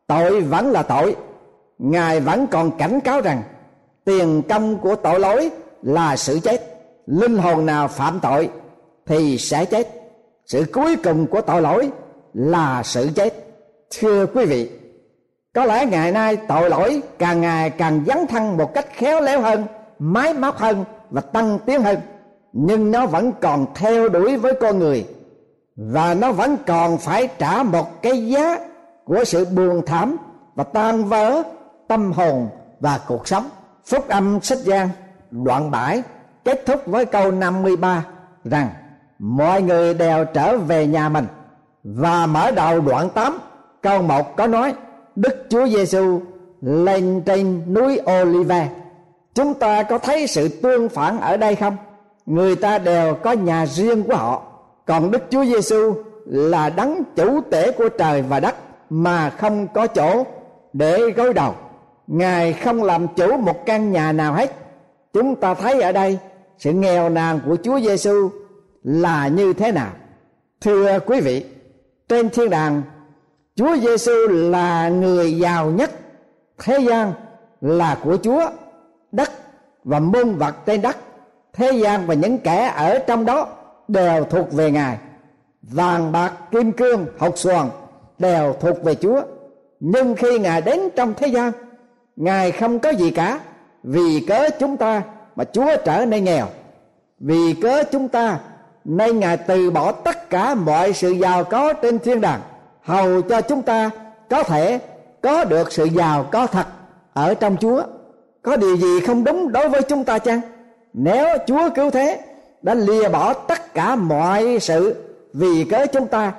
tội 0.08 0.42
vẫn 0.42 0.72
là 0.72 0.84
tội. 0.84 1.16
Ngài 1.78 2.20
vẫn 2.20 2.48
còn 2.48 2.78
cảnh 2.78 3.00
cáo 3.00 3.22
rằng 3.22 3.44
tiền 4.06 4.42
công 4.50 4.78
của 4.78 4.96
tội 4.96 5.20
lỗi 5.20 5.52
là 5.82 6.16
sự 6.16 6.40
chết. 6.44 6.62
Linh 7.06 7.38
hồn 7.38 7.66
nào 7.66 7.88
phạm 7.88 8.20
tội 8.20 8.50
thì 9.06 9.38
sẽ 9.38 9.66
chết. 9.66 9.88
Sự 10.46 10.66
cuối 10.74 10.96
cùng 11.04 11.28
của 11.28 11.42
tội 11.42 11.62
lỗi 11.62 11.92
là 12.34 12.84
sự 12.84 13.10
chết. 13.16 13.34
Thưa 14.00 14.26
quý 14.26 14.46
vị 14.46 14.70
có 15.54 15.66
lẽ 15.66 15.86
ngày 15.86 16.12
nay 16.12 16.38
tội 16.48 16.70
lỗi 16.70 17.02
càng 17.20 17.42
ngày 17.42 17.70
càng 17.70 18.04
dấn 18.08 18.28
thân 18.28 18.58
một 18.58 18.74
cách 18.74 18.86
khéo 18.94 19.22
léo 19.22 19.42
hơn, 19.42 19.66
máy 20.00 20.34
móc 20.34 20.58
hơn 20.58 20.84
và 21.10 21.22
tăng 21.22 21.60
tiến 21.66 21.82
hơn. 21.82 22.00
Nhưng 22.54 22.92
nó 22.92 23.06
vẫn 23.06 23.32
còn 23.42 23.66
theo 23.76 24.10
đuổi 24.10 24.38
với 24.38 24.54
con 24.62 24.80
người 24.80 25.08
và 25.76 26.14
nó 26.14 26.32
vẫn 26.32 26.58
còn 26.68 26.98
phải 26.98 27.28
trả 27.38 27.64
một 27.64 28.02
cái 28.02 28.28
giá 28.28 28.58
của 29.06 29.24
sự 29.24 29.46
buồn 29.46 29.82
thảm 29.86 30.18
và 30.56 30.64
tan 30.64 31.06
vỡ 31.06 31.44
tâm 31.88 32.12
hồn 32.12 32.50
và 32.80 33.00
cuộc 33.08 33.28
sống. 33.28 33.50
Phúc 33.86 34.08
âm 34.08 34.42
sách 34.42 34.58
giang 34.58 34.90
đoạn 35.32 35.72
7 35.72 36.04
kết 36.46 36.64
thúc 36.66 36.82
với 36.86 37.06
câu 37.06 37.32
53 37.32 38.06
rằng, 38.44 38.70
mọi 39.20 39.62
người 39.62 39.94
đều 39.94 40.26
trở 40.26 40.58
về 40.58 40.88
nhà 40.88 41.10
mình. 41.10 41.26
Và 41.84 42.26
mở 42.26 42.52
đầu 42.52 42.82
đoạn 42.82 43.10
8 43.10 43.40
câu 43.82 44.02
1 44.02 44.36
có 44.38 44.48
nói 44.48 44.74
Đức 45.16 45.46
Chúa 45.50 45.68
Giêsu 45.68 46.22
lên 46.62 47.22
trên 47.26 47.74
núi 47.74 48.00
Olive 48.22 48.70
chúng 49.34 49.54
ta 49.54 49.84
có 49.84 49.98
thấy 49.98 50.28
sự 50.28 50.48
tương 50.48 50.90
phản 50.90 51.20
ở 51.20 51.38
đây 51.38 51.56
không? 51.56 51.78
Người 52.26 52.56
ta 52.56 52.78
đều 52.78 53.16
có 53.16 53.32
nhà 53.32 53.66
riêng 53.66 54.04
của 54.04 54.16
họ. 54.16 54.42
Còn 54.86 55.12
Đức 55.12 55.24
Chúa 55.30 55.46
Giêsu 55.46 55.94
là 56.26 56.70
đấng 56.70 57.04
chủ 57.16 57.42
tể 57.52 57.72
của 57.72 57.90
trời 57.90 58.22
và 58.22 58.40
đất 58.40 58.56
mà 58.90 59.30
không 59.30 59.68
có 59.74 59.88
chỗ 59.88 60.26
để 60.74 61.12
gối 61.16 61.34
đầu. 61.34 61.56
Ngài 62.08 62.54
không 62.54 62.84
làm 62.84 63.08
chủ 63.08 63.38
một 63.38 63.66
căn 63.66 63.92
nhà 63.92 64.12
nào 64.12 64.34
hết. 64.34 64.56
Chúng 65.14 65.36
ta 65.36 65.54
thấy 65.54 65.82
ở 65.82 65.92
đây, 65.92 66.18
sự 66.58 66.72
nghèo 66.72 67.10
nàn 67.10 67.40
của 67.46 67.56
Chúa 67.64 67.80
Giêsu 67.80 68.30
là 68.84 69.28
như 69.28 69.54
thế 69.54 69.72
nào? 69.72 69.92
Thưa 70.62 71.00
quý 71.00 71.22
vị, 71.22 71.46
trên 72.10 72.30
thiên 72.30 72.50
đàng 72.50 72.82
Chúa 73.56 73.78
Giêsu 73.78 74.28
là 74.28 74.90
người 74.90 75.38
giàu 75.38 75.72
nhất 75.72 75.92
thế 76.58 76.80
gian, 76.80 77.14
là 77.62 77.98
của 78.04 78.18
Chúa. 78.24 78.50
Đất 79.12 79.32
và 79.84 80.00
môn 80.00 80.36
vật 80.36 80.56
trên 80.66 80.82
đất, 80.82 80.98
thế 81.54 81.72
gian 81.72 82.08
và 82.08 82.14
những 82.14 82.38
kẻ 82.38 82.74
ở 82.76 83.00
trong 83.00 83.26
đó 83.26 83.48
đều 83.88 84.24
thuộc 84.24 84.54
về 84.54 84.72
ngài. 84.72 84.98
Vàng 85.62 86.12
bạc, 86.12 86.34
kim 86.52 86.72
cương, 86.72 87.06
hột 87.18 87.38
xoàn 87.38 87.70
đều 88.20 88.54
thuộc 88.60 88.84
về 88.84 88.96
chúa. 88.96 89.22
Nhưng 89.80 90.16
khi 90.16 90.40
ngài 90.40 90.62
đến 90.62 90.80
trong 90.96 91.14
thế 91.18 91.28
gian, 91.28 91.52
ngài 92.16 92.52
không 92.52 92.80
có 92.80 92.90
gì 92.90 93.12
cả, 93.12 93.40
vì 93.84 94.26
cớ 94.28 94.50
chúng 94.60 94.78
ta 94.78 95.02
mà 95.36 95.44
chúa 95.44 95.76
trở 95.86 96.06
nên 96.06 96.24
nghèo. 96.24 96.48
Vì 97.20 97.54
cớ 97.62 97.84
chúng 97.92 98.08
ta, 98.08 98.40
nên 98.84 99.20
ngài 99.20 99.38
từ 99.38 99.72
bỏ 99.72 99.92
tất 99.92 100.30
cả 100.30 100.56
mọi 100.56 100.94
sự 100.94 101.12
giàu 101.12 101.44
có 101.44 101.74
trên 101.74 102.00
thiên 102.00 102.22
đàng 102.22 102.42
hầu 102.84 103.22
cho 103.22 103.42
chúng 103.42 103.62
ta 103.62 103.90
có 104.30 104.44
thể 104.44 104.80
có 105.22 105.46
được 105.46 105.72
sự 105.72 105.86
giàu 105.86 106.26
có 106.32 106.48
thật 106.48 106.66
ở 107.14 107.34
trong 107.34 107.58
chúa. 107.58 107.84
Có 108.42 108.56
điều 108.56 108.78
gì 108.78 109.00
không 109.00 109.24
đúng 109.24 109.52
đối 109.52 109.70
với 109.70 109.82
chúng 109.82 110.04
ta 110.04 110.20
chăng? 110.20 110.42
Nếu 110.94 111.38
chúa 111.48 111.70
cứu 111.76 111.92
thế, 111.92 112.20
đã 112.62 112.74
lìa 112.74 113.10
bỏ 113.10 113.34
tất 113.34 113.74
cả 113.74 113.96
mọi 113.96 114.60
sự 114.60 114.96
vì 115.34 115.64
cớ 115.64 115.86
chúng 115.86 116.08
ta, 116.08 116.32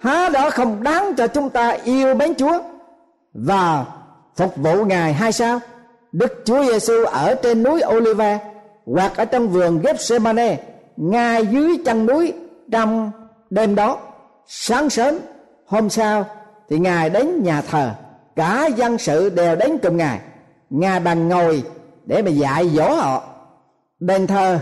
há 0.00 0.28
đó 0.28 0.50
không 0.50 0.82
đáng 0.82 1.14
cho 1.16 1.26
chúng 1.26 1.50
ta 1.50 1.76
yêu 1.84 2.14
mến 2.14 2.34
chúa? 2.34 2.58
Và 3.34 3.84
phục 4.36 4.56
vụ 4.56 4.84
ngài 4.84 5.12
hay 5.12 5.32
sao? 5.32 5.60
Đức 6.12 6.42
chúa 6.44 6.64
giêsu 6.64 7.04
ở 7.04 7.34
trên 7.34 7.62
núi 7.62 7.82
olive 7.96 8.38
hoặc 8.86 9.16
ở 9.16 9.24
trong 9.24 9.48
vườn 9.48 9.80
gethsemane, 9.82 10.58
ngay 10.96 11.46
dưới 11.46 11.78
chân 11.84 12.06
núi 12.06 12.32
trong 12.72 13.10
đêm 13.50 13.74
đó, 13.74 13.98
sáng 14.46 14.90
sớm 14.90 15.18
hôm 15.72 15.90
sau 15.90 16.24
thì 16.68 16.78
ngài 16.78 17.10
đến 17.10 17.42
nhà 17.42 17.62
thờ, 17.62 17.90
cả 18.36 18.68
dân 18.76 18.98
sự 18.98 19.30
đều 19.30 19.56
đến 19.56 19.78
cùng 19.82 19.96
ngài. 19.96 20.18
Ngài 20.70 21.00
bằng 21.00 21.28
ngồi 21.28 21.62
để 22.06 22.22
mà 22.22 22.30
dạy 22.30 22.68
dỗ 22.68 22.94
họ. 22.94 23.22
Đền 24.00 24.26
thờ 24.26 24.58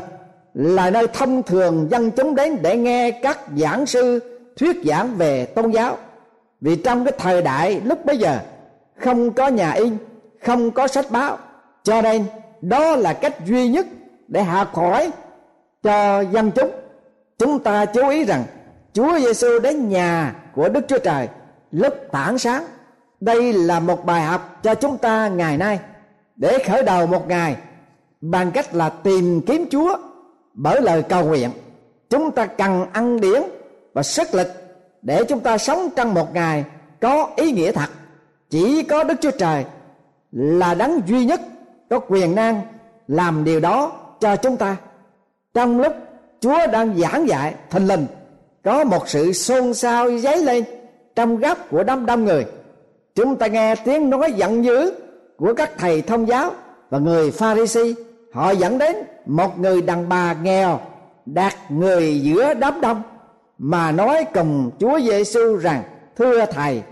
là 0.54 0.90
nơi 0.90 1.06
thông 1.06 1.42
thường 1.42 1.88
dân 1.90 2.10
chúng 2.10 2.34
đến 2.34 2.58
để 2.62 2.76
nghe 2.76 3.10
các 3.10 3.38
giảng 3.56 3.86
sư 3.86 4.20
thuyết 4.56 4.76
giảng 4.84 5.16
về 5.16 5.44
tôn 5.44 5.70
giáo. 5.70 5.96
Vì 6.60 6.76
trong 6.76 7.04
cái 7.04 7.12
thời 7.18 7.42
đại 7.42 7.80
lúc 7.84 8.04
bấy 8.04 8.18
giờ, 8.18 8.38
không 8.96 9.32
có 9.32 9.48
nhà 9.48 9.70
in, 9.70 9.96
không 10.42 10.70
có 10.70 10.86
sách 10.86 11.06
báo. 11.10 11.38
Cho 11.82 12.02
nên, 12.02 12.24
đó 12.60 12.96
là 12.96 13.12
cách 13.12 13.46
duy 13.46 13.68
nhất 13.68 13.86
để 14.28 14.42
hạ 14.42 14.64
khỏi 14.72 15.10
cho 15.82 16.20
dân 16.20 16.50
chúng. 16.50 16.70
Chúng 17.38 17.58
ta 17.58 17.84
chú 17.84 18.08
ý 18.08 18.24
rằng 18.24 18.44
Chúa 18.92 19.18
Giêsu 19.18 19.58
đến 19.58 19.88
nhà 19.88 20.34
của 20.54 20.68
Đức 20.68 20.80
Chúa 20.88 20.98
Trời 20.98 21.28
lúc 21.70 21.94
tảng 22.12 22.38
sáng. 22.38 22.64
Đây 23.20 23.52
là 23.52 23.80
một 23.80 24.04
bài 24.04 24.22
học 24.22 24.58
cho 24.62 24.74
chúng 24.74 24.98
ta 24.98 25.28
ngày 25.28 25.56
nay. 25.56 25.78
Để 26.36 26.64
khởi 26.68 26.82
đầu 26.82 27.06
một 27.06 27.28
ngày 27.28 27.56
bằng 28.20 28.50
cách 28.50 28.74
là 28.74 28.88
tìm 28.88 29.40
kiếm 29.46 29.66
chúa 29.70 29.96
bởi 30.54 30.80
lời 30.80 31.02
cầu 31.02 31.24
nguyện, 31.24 31.50
chúng 32.10 32.30
ta 32.30 32.46
cần 32.46 32.86
ăn 32.92 33.20
điển 33.20 33.42
và 33.92 34.02
sức 34.02 34.34
lực 34.34 34.46
để 35.02 35.24
chúng 35.24 35.40
ta 35.40 35.58
sống 35.58 35.88
trong 35.96 36.14
một 36.14 36.34
ngày 36.34 36.64
có 37.00 37.30
ý 37.36 37.52
nghĩa 37.52 37.72
thật. 37.72 37.90
Chỉ 38.50 38.82
có 38.82 39.04
đức 39.04 39.14
chúa 39.20 39.30
trời 39.30 39.64
là 40.32 40.74
đấng 40.74 41.00
duy 41.06 41.24
nhất 41.24 41.40
có 41.90 41.98
quyền 42.08 42.34
năng 42.34 42.62
làm 43.08 43.44
điều 43.44 43.60
đó 43.60 43.92
cho 44.20 44.36
chúng 44.36 44.56
ta. 44.56 44.76
Trong 45.54 45.80
lúc 45.80 45.92
chúa 46.40 46.66
đang 46.66 46.98
giảng 46.98 47.28
dạy 47.28 47.54
thình 47.70 47.86
lình 47.86 48.06
có 48.64 48.84
một 48.84 49.08
sự 49.08 49.32
xôn 49.32 49.74
xao 49.74 50.18
dấy 50.18 50.36
lên 50.36 50.64
trong 51.16 51.36
góc 51.36 51.58
của 51.70 51.82
đám 51.82 52.06
đông 52.06 52.24
người. 52.24 52.46
Chúng 53.14 53.36
ta 53.36 53.46
nghe 53.46 53.74
tiếng 53.84 54.10
nói 54.10 54.32
giận 54.32 54.64
dữ 54.64 54.92
của 55.36 55.54
các 55.54 55.70
thầy 55.78 56.02
thông 56.02 56.28
giáo 56.28 56.50
và 56.90 56.98
người 56.98 57.30
pha 57.30 57.54
ri 57.54 57.66
si 57.66 57.94
họ 58.32 58.50
dẫn 58.50 58.78
đến 58.78 58.96
một 59.26 59.58
người 59.58 59.82
đàn 59.82 60.08
bà 60.08 60.36
nghèo 60.42 60.80
đặt 61.26 61.56
người 61.68 62.20
giữa 62.20 62.54
đám 62.54 62.80
đông 62.80 63.02
mà 63.58 63.92
nói 63.92 64.24
cùng 64.34 64.70
Chúa 64.78 65.00
Giêsu 65.00 65.56
rằng, 65.56 65.82
thưa 66.16 66.46
thầy, 66.46 66.82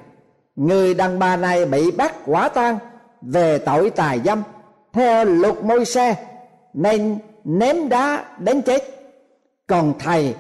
người 0.57 0.95
đàn 0.95 1.19
bà 1.19 1.37
này 1.37 1.67
bị 1.67 1.91
bắt 1.91 2.15
quả 2.27 2.49
tang 2.49 2.79
về 3.23 3.59
tội 3.59 3.91
tài 3.91 4.21
dâm. 4.25 4.43
Theo 4.93 5.25
luật 5.25 5.65
môi 5.65 5.85
xe 5.85 6.17
nên 6.75 7.19
ném 7.45 7.89
đá 7.89 8.25
đến 8.39 8.63
chết. 8.63 8.83
Còn 9.67 9.95
thầy 9.99 10.35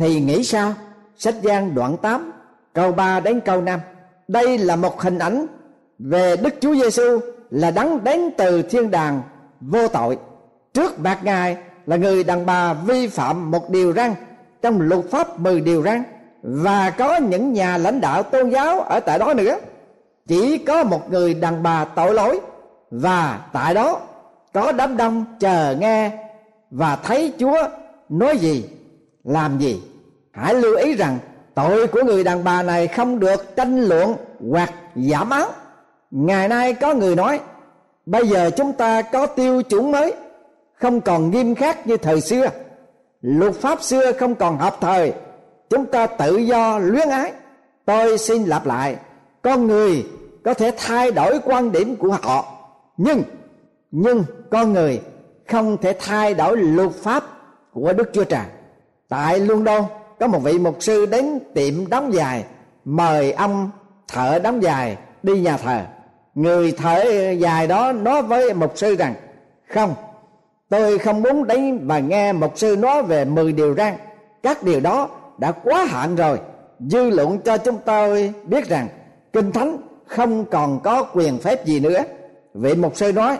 thì 0.00 0.20
nghĩ 0.20 0.44
sao? 0.44 0.74
Sách 1.16 1.34
gian 1.42 1.74
đoạn 1.74 1.96
8 1.96 2.32
câu 2.72 2.92
3 2.92 3.20
đến 3.20 3.40
câu 3.40 3.60
5 3.60 3.80
đây 4.28 4.58
là 4.58 4.76
một 4.76 5.00
hình 5.00 5.18
ảnh 5.18 5.46
về 5.98 6.36
Đức 6.36 6.54
Chúa 6.60 6.74
Giêsu 6.74 7.20
là 7.50 7.70
đấng 7.70 8.04
đến 8.04 8.30
từ 8.38 8.62
thiên 8.62 8.90
đàng 8.90 9.22
vô 9.60 9.88
tội. 9.88 10.18
Trước 10.74 11.00
mặt 11.00 11.18
ngài 11.22 11.56
là 11.86 11.96
người 11.96 12.24
đàn 12.24 12.46
bà 12.46 12.72
vi 12.72 13.08
phạm 13.08 13.50
một 13.50 13.70
điều 13.70 13.92
răn, 13.92 14.14
trong 14.62 14.80
luật 14.80 15.04
pháp 15.10 15.40
mười 15.40 15.60
điều 15.60 15.82
răn, 15.82 16.02
và 16.42 16.90
có 16.90 17.16
những 17.16 17.52
nhà 17.52 17.76
lãnh 17.76 18.00
đạo 18.00 18.22
tôn 18.22 18.50
giáo 18.50 18.80
ở 18.80 19.00
tại 19.00 19.18
đó 19.18 19.34
nữa. 19.34 19.58
Chỉ 20.26 20.58
có 20.58 20.84
một 20.84 21.10
người 21.10 21.34
đàn 21.34 21.62
bà 21.62 21.84
tội 21.84 22.14
lỗi, 22.14 22.40
và 22.90 23.40
tại 23.52 23.74
đó 23.74 24.00
có 24.54 24.72
đám 24.72 24.96
đông 24.96 25.24
chờ 25.40 25.76
nghe 25.80 26.10
và 26.70 26.96
thấy 26.96 27.32
chúa 27.38 27.68
nói 28.08 28.38
gì, 28.38 28.64
làm 29.24 29.58
gì 29.58 29.82
hãy 30.32 30.54
lưu 30.54 30.76
ý 30.76 30.94
rằng 30.94 31.18
tội 31.54 31.86
của 31.86 32.02
người 32.04 32.24
đàn 32.24 32.44
bà 32.44 32.62
này 32.62 32.88
không 32.88 33.20
được 33.20 33.56
tranh 33.56 33.80
luận 33.84 34.16
hoặc 34.50 34.72
giảm 34.94 35.30
án 35.30 35.50
ngày 36.10 36.48
nay 36.48 36.74
có 36.74 36.94
người 36.94 37.16
nói, 37.16 37.40
bây 38.06 38.28
giờ 38.28 38.50
chúng 38.56 38.72
ta 38.72 39.02
có 39.02 39.26
tiêu 39.26 39.62
chuẩn 39.62 39.92
mới, 39.92 40.14
không 40.74 41.00
còn 41.00 41.30
nghiêm 41.30 41.54
khắc 41.54 41.86
như 41.86 41.96
thời 41.96 42.20
xưa. 42.20 42.46
Luật 43.20 43.54
pháp 43.54 43.82
xưa 43.82 44.12
không 44.12 44.34
còn 44.34 44.58
hợp 44.58 44.76
thời. 44.80 45.12
Chúng 45.70 45.86
ta 45.86 46.06
tự 46.06 46.36
do 46.36 46.78
luyến 46.78 47.08
ái. 47.08 47.32
Tôi 47.84 48.18
xin 48.18 48.44
lặp 48.44 48.66
lại, 48.66 48.96
con 49.42 49.66
người 49.66 50.06
có 50.44 50.54
thể 50.54 50.70
thay 50.78 51.10
đổi 51.10 51.38
quan 51.44 51.72
điểm 51.72 51.96
của 51.96 52.16
họ, 52.22 52.44
nhưng 52.96 53.22
nhưng 53.90 54.24
con 54.50 54.72
người 54.72 55.00
không 55.48 55.76
thể 55.76 55.96
thay 56.00 56.34
đổi 56.34 56.56
luật 56.56 56.90
pháp 56.90 57.24
của 57.72 57.92
đức 57.92 58.10
chúa 58.12 58.24
trời. 58.24 58.44
Tại 59.08 59.40
london 59.40 59.84
có 60.20 60.26
một 60.26 60.38
vị 60.38 60.58
mục 60.58 60.76
sư 60.80 61.06
đến 61.06 61.38
tiệm 61.54 61.88
đóng 61.88 62.14
dài 62.14 62.44
mời 62.84 63.32
ông 63.32 63.70
thợ 64.08 64.38
đóng 64.38 64.62
dài 64.62 64.96
đi 65.22 65.40
nhà 65.40 65.56
thờ. 65.56 65.80
Người 66.34 66.72
thợ 66.72 67.30
dài 67.30 67.66
đó 67.66 67.92
nói 67.92 68.22
với 68.22 68.54
mục 68.54 68.72
sư 68.78 68.96
rằng, 68.96 69.14
không, 69.68 69.94
tôi 70.68 70.98
không 70.98 71.22
muốn 71.22 71.46
đến 71.46 71.86
và 71.86 71.98
nghe 71.98 72.32
mục 72.32 72.52
sư 72.58 72.76
nói 72.76 73.02
về 73.02 73.24
10 73.24 73.52
điều 73.52 73.74
răn. 73.74 73.94
Các 74.42 74.62
điều 74.62 74.80
đó 74.80 75.08
đã 75.38 75.52
quá 75.52 75.84
hạn 75.84 76.16
rồi. 76.16 76.38
Dư 76.80 77.10
luận 77.10 77.38
cho 77.38 77.58
chúng 77.58 77.78
tôi 77.84 78.32
biết 78.44 78.68
rằng 78.68 78.88
kinh 79.32 79.52
thánh 79.52 79.76
không 80.06 80.44
còn 80.44 80.80
có 80.80 81.02
quyền 81.02 81.38
phép 81.38 81.66
gì 81.66 81.80
nữa. 81.80 82.04
Vị 82.54 82.74
mục 82.74 82.96
sư 82.96 83.12
nói, 83.12 83.38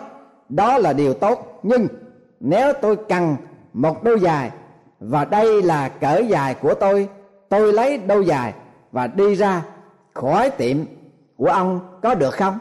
đó 0.48 0.78
là 0.78 0.92
điều 0.92 1.14
tốt, 1.14 1.60
nhưng 1.62 1.86
nếu 2.40 2.72
tôi 2.72 2.96
cần 3.08 3.36
một 3.72 4.02
đôi 4.02 4.18
giày 4.18 4.50
và 5.00 5.24
đây 5.24 5.62
là 5.62 5.88
cỡ 5.88 6.18
dài 6.18 6.54
của 6.54 6.74
tôi. 6.74 7.08
Tôi 7.48 7.72
lấy 7.72 7.98
đôi 7.98 8.26
dài 8.26 8.54
và 8.92 9.06
đi 9.06 9.34
ra 9.34 9.62
khỏi 10.14 10.50
tiệm. 10.50 10.76
Của 11.36 11.46
ông 11.46 11.80
có 12.02 12.14
được 12.14 12.34
không? 12.34 12.58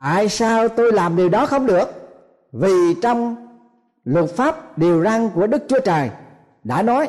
Tại 0.00 0.28
sao 0.28 0.68
tôi 0.68 0.92
làm 0.92 1.16
điều 1.16 1.28
đó 1.28 1.46
không 1.46 1.66
được? 1.66 1.84
Vì 2.52 2.94
trong 3.02 3.36
luật 4.04 4.30
pháp, 4.30 4.78
điều 4.78 5.02
răn 5.02 5.28
của 5.28 5.46
đức 5.46 5.62
chúa 5.68 5.80
trời 5.80 6.10
đã 6.64 6.82
nói, 6.82 7.08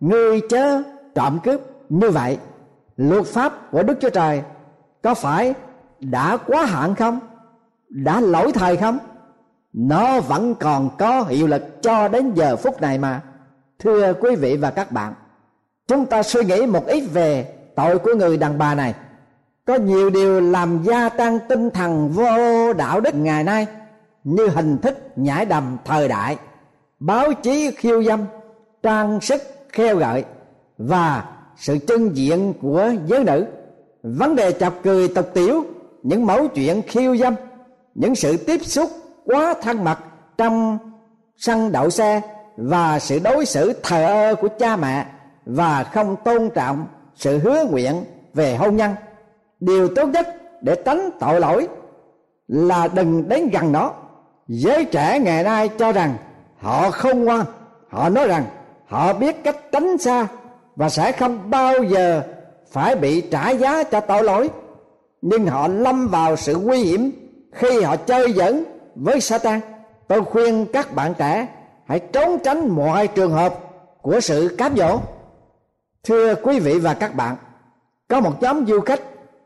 ngươi 0.00 0.40
chớ 0.48 0.82
trộm 1.14 1.38
cướp. 1.44 1.60
Như 1.88 2.10
vậy, 2.10 2.38
luật 2.96 3.26
pháp 3.26 3.70
của 3.70 3.82
đức 3.82 3.98
chúa 4.00 4.10
trời 4.10 4.42
có 5.02 5.14
phải 5.14 5.54
đã 6.00 6.36
quá 6.46 6.64
hạn 6.64 6.94
không? 6.94 7.20
Đã 7.88 8.20
lỗi 8.20 8.52
thời 8.52 8.76
không? 8.76 8.98
Nó 9.72 10.20
vẫn 10.20 10.54
còn 10.54 10.90
có 10.98 11.22
hiệu 11.22 11.46
lực 11.46 11.82
cho 11.82 12.08
đến 12.08 12.32
giờ 12.34 12.56
phút 12.56 12.80
này 12.80 12.98
mà 12.98 13.20
thưa 13.80 14.14
quý 14.20 14.36
vị 14.36 14.56
và 14.56 14.70
các 14.70 14.92
bạn, 14.92 15.14
chúng 15.88 16.06
ta 16.06 16.22
suy 16.22 16.44
nghĩ 16.44 16.66
một 16.66 16.86
ít 16.86 17.00
về 17.12 17.54
tội 17.74 17.98
của 17.98 18.14
người 18.14 18.36
đàn 18.36 18.58
bà 18.58 18.74
này. 18.74 18.94
Có 19.64 19.74
nhiều 19.74 20.10
điều 20.10 20.40
làm 20.40 20.82
gia 20.82 21.08
tăng 21.08 21.38
tinh 21.48 21.70
thần 21.70 22.08
vô 22.08 22.72
đạo 22.72 23.00
đức 23.00 23.14
ngày 23.14 23.44
nay, 23.44 23.66
như 24.24 24.48
hình 24.48 24.78
thức 24.78 24.98
nhảy 25.16 25.44
đầm 25.44 25.76
thời 25.84 26.08
đại, 26.08 26.36
báo 27.00 27.32
chí 27.32 27.70
khiêu 27.76 28.02
dâm, 28.02 28.24
trang 28.82 29.20
sức 29.20 29.42
kheo 29.68 29.96
gợi 29.96 30.24
và 30.78 31.24
sự 31.56 31.78
trưng 31.78 32.16
diện 32.16 32.54
của 32.62 32.92
giới 33.06 33.24
nữ. 33.24 33.46
Vấn 34.02 34.36
đề 34.36 34.52
chọc 34.52 34.74
cười 34.82 35.08
tục 35.08 35.30
tiểu, 35.34 35.64
những 36.02 36.26
mẫu 36.26 36.48
chuyện 36.48 36.82
khiêu 36.82 37.16
dâm, 37.16 37.34
những 37.94 38.14
sự 38.14 38.36
tiếp 38.36 38.60
xúc 38.64 38.90
quá 39.24 39.54
thân 39.62 39.84
mật 39.84 39.98
trong 40.38 40.78
sân 41.36 41.72
đậu 41.72 41.90
xe 41.90 42.22
và 42.60 42.98
sự 42.98 43.18
đối 43.18 43.46
xử 43.46 43.72
thờ 43.82 44.04
ơ 44.04 44.34
của 44.34 44.48
cha 44.58 44.76
mẹ 44.76 45.06
và 45.46 45.84
không 45.84 46.16
tôn 46.24 46.50
trọng 46.54 46.86
sự 47.14 47.38
hứa 47.38 47.64
nguyện 47.64 48.04
về 48.34 48.56
hôn 48.56 48.76
nhân. 48.76 48.94
Điều 49.60 49.88
tốt 49.88 50.06
nhất 50.08 50.28
để 50.62 50.76
tránh 50.84 51.10
tội 51.20 51.40
lỗi 51.40 51.68
là 52.48 52.88
đừng 52.88 53.28
đến 53.28 53.48
gần 53.48 53.72
nó. 53.72 53.92
Giới 54.48 54.84
trẻ 54.84 55.18
ngày 55.18 55.44
nay 55.44 55.68
cho 55.68 55.92
rằng 55.92 56.14
họ 56.58 56.90
không 56.90 57.24
ngoan. 57.24 57.44
Họ 57.88 58.08
nói 58.08 58.26
rằng 58.26 58.44
họ 58.86 59.12
biết 59.12 59.44
cách 59.44 59.56
tránh 59.72 59.98
xa 59.98 60.26
và 60.76 60.88
sẽ 60.88 61.12
không 61.12 61.50
bao 61.50 61.82
giờ 61.82 62.22
phải 62.70 62.96
bị 62.96 63.20
trả 63.20 63.50
giá 63.50 63.82
cho 63.82 64.00
tội 64.00 64.22
lỗi. 64.22 64.50
Nhưng 65.22 65.46
họ 65.46 65.68
lâm 65.68 66.08
vào 66.08 66.36
sự 66.36 66.56
nguy 66.56 66.78
hiểm 66.78 67.10
khi 67.52 67.80
họ 67.80 67.96
chơi 67.96 68.32
dẫn 68.32 68.64
với 68.94 69.20
Satan. 69.20 69.60
Tôi 70.08 70.24
khuyên 70.24 70.66
các 70.72 70.94
bạn 70.94 71.14
trẻ 71.18 71.46
hãy 71.90 72.00
trốn 72.00 72.38
tránh 72.44 72.68
mọi 72.68 73.08
trường 73.08 73.32
hợp 73.32 73.54
của 74.02 74.20
sự 74.20 74.54
cám 74.58 74.76
dỗ. 74.76 75.00
Thưa 76.04 76.34
quý 76.34 76.60
vị 76.60 76.78
và 76.78 76.94
các 76.94 77.14
bạn, 77.14 77.36
có 78.08 78.20
một 78.20 78.42
nhóm 78.42 78.66
du 78.66 78.80
khách 78.80 79.00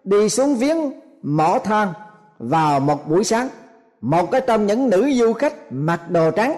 đi 0.04 0.28
xuống 0.28 0.56
viếng 0.56 0.76
mỏ 1.22 1.58
than 1.64 1.92
vào 2.38 2.80
một 2.80 3.08
buổi 3.08 3.24
sáng. 3.24 3.48
Một 4.00 4.30
cái 4.30 4.40
trong 4.46 4.66
những 4.66 4.90
nữ 4.90 5.12
du 5.14 5.32
khách 5.32 5.52
mặc 5.70 6.10
đồ 6.10 6.30
trắng 6.30 6.56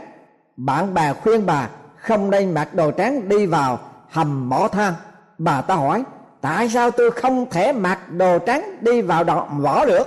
bạn 0.56 0.94
bè 0.94 1.12
khuyên 1.12 1.46
bà 1.46 1.68
không 1.96 2.30
nên 2.30 2.54
mặc 2.54 2.74
đồ 2.74 2.90
trắng 2.90 3.28
đi 3.28 3.46
vào 3.46 3.78
hầm 4.08 4.48
mỏ 4.48 4.68
than. 4.68 4.94
Bà 5.38 5.60
ta 5.60 5.74
hỏi, 5.74 6.04
tại 6.40 6.68
sao 6.68 6.90
tôi 6.90 7.10
không 7.10 7.46
thể 7.50 7.72
mặc 7.72 8.12
đồ 8.12 8.38
trắng 8.38 8.76
đi 8.80 9.02
vào 9.02 9.24
đoạn 9.24 9.60
vỏ 9.60 9.84
được? 9.84 10.04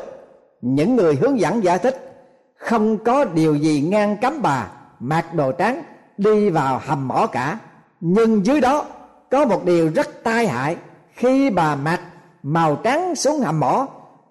Những 0.62 0.96
người 0.96 1.16
hướng 1.16 1.40
dẫn 1.40 1.64
giải 1.64 1.80
thích, 1.80 2.26
không 2.56 2.98
có 2.98 3.26
điều 3.26 3.56
gì 3.56 3.82
ngăn 3.82 4.18
cấm 4.22 4.42
bà 4.42 4.68
mặc 5.00 5.34
đồ 5.34 5.52
trắng 5.52 5.84
đi 6.18 6.50
vào 6.50 6.82
hầm 6.86 7.08
mỏ 7.08 7.28
cả. 7.32 7.58
Nhưng 8.00 8.46
dưới 8.46 8.62
đó 8.62 8.86
có 9.32 9.46
một 9.46 9.66
điều 9.66 9.92
rất 9.96 10.24
tai 10.24 10.48
hại. 10.48 10.78
Khi 11.14 11.50
bà 11.50 11.76
mặc 11.76 12.02
màu 12.44 12.76
trắng 12.76 13.16
xuống 13.16 13.40
hầm 13.40 13.60
mỏ, 13.60 13.88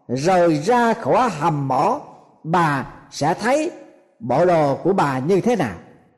rời 0.08 0.58
ra 0.58 0.94
khỏi 0.94 1.30
hầm 1.38 1.68
mỏ, 1.68 2.00
bà 2.44 2.86
sẽ 3.10 3.34
thấy 3.34 3.70
bộ 4.20 4.46
đồ 4.46 4.76
của 4.76 4.92
bà 4.92 5.18
như 5.18 5.40
thế 5.40 5.56
nào. 5.56 5.74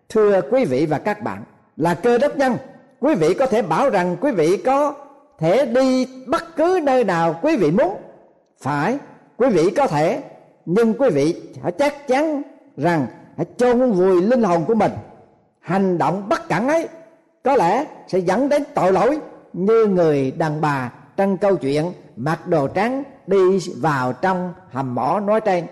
Thưa 0.08 0.40
quý 0.50 0.64
vị 0.64 0.86
và 0.86 0.98
các 0.98 1.22
bạn, 1.22 1.42
là 1.76 1.94
cơ 1.94 2.18
đốc 2.18 2.36
nhân, 2.36 2.56
quý 3.00 3.14
vị 3.14 3.34
có 3.34 3.46
thể 3.46 3.62
bảo 3.62 3.90
rằng 3.90 4.16
quý 4.20 4.32
vị 4.32 4.56
có 4.56 4.94
thể 5.38 5.66
đi 5.66 6.06
bất 6.26 6.56
cứ 6.56 6.80
nơi 6.82 7.04
nào 7.04 7.38
quý 7.42 7.56
vị 7.56 7.70
muốn. 7.70 7.96
Phải, 8.60 8.98
quý 9.36 9.48
vị 9.48 9.70
có 9.70 9.86
thể. 9.86 10.22
Nhưng 10.66 10.94
quý 10.94 11.10
vị 11.10 11.42
chắc 11.78 12.08
chắn 12.08 12.42
rằng 12.76 13.06
hãy 13.36 13.46
chôn 13.56 13.92
vùi 13.92 14.22
linh 14.22 14.42
hồn 14.42 14.64
của 14.64 14.74
mình. 14.74 14.92
Hành 15.60 15.98
động 15.98 16.28
bất 16.28 16.48
cẩn 16.48 16.68
ấy 16.68 16.88
có 17.44 17.56
lẽ 17.56 17.84
sẽ 18.08 18.18
dẫn 18.18 18.48
đến 18.48 18.64
tội 18.74 18.92
lỗi 18.92 19.20
như 19.52 19.86
người 19.86 20.30
đàn 20.30 20.60
bà 20.60 20.92
trong 21.16 21.36
câu 21.36 21.56
chuyện 21.56 21.92
mặc 22.16 22.46
đồ 22.46 22.68
trắng 22.68 23.02
đi 23.26 23.58
vào 23.80 24.12
trong 24.12 24.52
hầm 24.70 24.94
mỏ 24.94 25.20
nói 25.20 25.40
trên. 25.40 25.66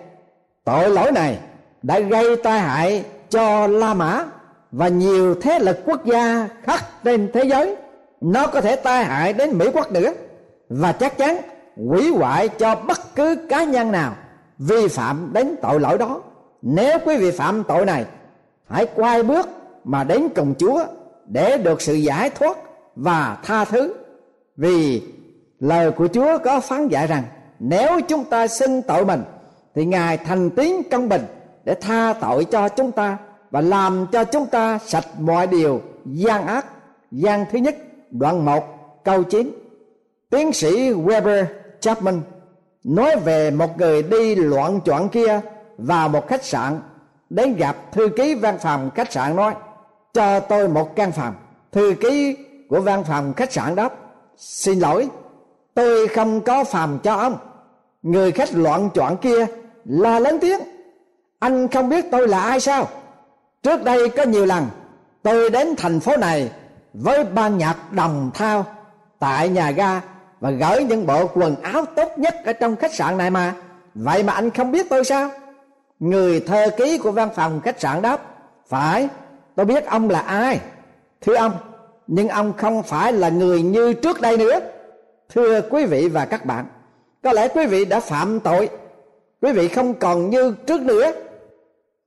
Tội 0.64 0.90
lỗi 0.90 1.12
này 1.12 1.38
đã 1.82 2.00
gây 2.00 2.36
tai 2.36 2.60
hại 2.60 3.04
cho 3.30 3.66
La 3.66 3.94
Mã 3.94 4.24
và 4.72 4.88
nhiều 4.88 5.34
thế 5.34 5.58
lực 5.58 5.78
quốc 5.84 6.04
gia 6.04 6.48
khác 6.62 6.84
trên 7.04 7.30
thế 7.34 7.44
giới. 7.44 7.76
Nó 8.20 8.46
có 8.46 8.60
thể 8.60 8.76
tai 8.76 9.04
hại 9.04 9.32
đến 9.32 9.58
Mỹ 9.58 9.66
quốc 9.74 9.92
nữa 9.92 10.12
và 10.68 10.92
chắc 10.92 11.18
chắn 11.18 11.36
hủy 11.76 12.10
hoại 12.10 12.48
cho 12.48 12.74
bất 12.74 13.14
cứ 13.14 13.46
cá 13.48 13.64
nhân 13.64 13.92
nào 13.92 14.14
vi 14.58 14.88
phạm 14.88 15.30
đến 15.32 15.56
tội 15.62 15.80
lỗi 15.80 15.98
đó 15.98 16.20
nếu 16.62 16.98
quý 17.04 17.16
vị 17.16 17.30
phạm 17.30 17.64
tội 17.64 17.84
này, 17.84 18.04
hãy 18.68 18.86
quay 18.94 19.22
bước 19.22 19.48
mà 19.84 20.04
đến 20.04 20.28
cùng 20.36 20.54
Chúa 20.58 20.84
để 21.26 21.58
được 21.58 21.82
sự 21.82 21.94
giải 21.94 22.30
thoát 22.30 22.58
và 22.96 23.38
tha 23.44 23.64
thứ. 23.64 23.94
Vì 24.56 25.02
lời 25.60 25.90
của 25.90 26.08
Chúa 26.08 26.38
có 26.38 26.60
phán 26.60 26.88
dạy 26.88 27.06
rằng, 27.06 27.22
nếu 27.58 28.00
chúng 28.08 28.24
ta 28.24 28.46
xưng 28.46 28.82
tội 28.82 29.04
mình, 29.04 29.22
thì 29.74 29.84
Ngài 29.84 30.16
thành 30.16 30.50
tín 30.50 30.82
công 30.90 31.08
bình 31.08 31.22
để 31.64 31.74
tha 31.74 32.14
tội 32.20 32.44
cho 32.44 32.68
chúng 32.68 32.92
ta 32.92 33.18
và 33.50 33.60
làm 33.60 34.06
cho 34.12 34.24
chúng 34.24 34.46
ta 34.46 34.78
sạch 34.86 35.06
mọi 35.18 35.46
điều 35.46 35.80
gian 36.04 36.46
ác. 36.46 36.66
Gian 37.10 37.44
thứ 37.52 37.58
nhất, 37.58 37.76
đoạn 38.10 38.44
1 38.44 38.64
câu 39.04 39.22
9 39.22 39.50
tiến 40.30 40.52
sĩ 40.52 40.92
Weber 40.92 41.44
Chapman 41.80 42.20
nói 42.84 43.16
về 43.24 43.50
một 43.50 43.78
người 43.78 44.02
đi 44.02 44.34
loạn 44.34 44.80
choạng 44.84 45.08
kia 45.08 45.40
vào 45.78 46.08
một 46.08 46.28
khách 46.28 46.44
sạn 46.44 46.80
đến 47.30 47.56
gặp 47.56 47.76
thư 47.92 48.08
ký 48.08 48.34
văn 48.34 48.58
phòng 48.58 48.90
khách 48.94 49.12
sạn 49.12 49.36
nói, 49.36 49.54
cho 50.12 50.40
tôi 50.40 50.68
một 50.68 50.96
căn 50.96 51.12
phòng. 51.12 51.34
Thư 51.72 51.94
ký 52.00 52.36
của 52.68 52.80
văn 52.80 53.04
phòng 53.04 53.32
khách 53.36 53.52
sạn 53.52 53.74
đáp, 53.74 53.92
xin 54.36 54.78
lỗi, 54.78 55.08
tôi 55.74 56.08
không 56.08 56.40
có 56.40 56.64
phòng 56.64 56.98
cho 57.02 57.14
ông. 57.14 57.38
Người 58.02 58.32
khách 58.32 58.54
loạn 58.54 58.88
choạng 58.94 59.16
kia 59.16 59.46
la 59.84 60.18
lớn 60.18 60.38
tiếng, 60.40 60.60
anh 61.38 61.68
không 61.68 61.88
biết 61.88 62.04
tôi 62.10 62.28
là 62.28 62.42
ai 62.42 62.60
sao? 62.60 62.88
Trước 63.62 63.84
đây 63.84 64.08
có 64.08 64.22
nhiều 64.22 64.46
lần 64.46 64.66
tôi 65.22 65.50
đến 65.50 65.74
thành 65.76 66.00
phố 66.00 66.16
này 66.16 66.50
với 66.94 67.24
ban 67.24 67.58
nhạc 67.58 67.92
đồng 67.92 68.30
thao 68.34 68.64
tại 69.18 69.48
nhà 69.48 69.70
ga 69.70 70.00
và 70.40 70.50
gửi 70.50 70.84
những 70.84 71.06
bộ 71.06 71.26
quần 71.26 71.62
áo 71.62 71.84
tốt 71.96 72.08
nhất 72.16 72.34
ở 72.44 72.52
trong 72.52 72.76
khách 72.76 72.94
sạn 72.94 73.18
này 73.18 73.30
mà. 73.30 73.54
Vậy 73.94 74.22
mà 74.22 74.32
anh 74.32 74.50
không 74.50 74.72
biết 74.72 74.86
tôi 74.90 75.04
sao? 75.04 75.30
Người 76.00 76.40
thơ 76.40 76.70
ký 76.76 76.98
của 76.98 77.12
văn 77.12 77.28
phòng 77.34 77.60
khách 77.60 77.80
sạn 77.80 78.02
đáp 78.02 78.20
phải. 78.68 79.08
Tôi 79.56 79.66
biết 79.66 79.86
ông 79.86 80.10
là 80.10 80.20
ai. 80.20 80.60
Thưa 81.20 81.34
ông, 81.34 81.52
nhưng 82.06 82.28
ông 82.28 82.52
không 82.52 82.82
phải 82.82 83.12
là 83.12 83.28
người 83.28 83.62
như 83.62 83.92
trước 83.92 84.20
đây 84.20 84.36
nữa. 84.36 84.60
Thưa 85.28 85.60
quý 85.60 85.84
vị 85.84 86.08
và 86.08 86.24
các 86.24 86.44
bạn, 86.44 86.66
có 87.22 87.32
lẽ 87.32 87.48
quý 87.48 87.66
vị 87.66 87.84
đã 87.84 88.00
phạm 88.00 88.40
tội. 88.40 88.68
Quý 89.42 89.52
vị 89.52 89.68
không 89.68 89.94
còn 89.94 90.30
như 90.30 90.54
trước 90.66 90.80
nữa. 90.80 91.12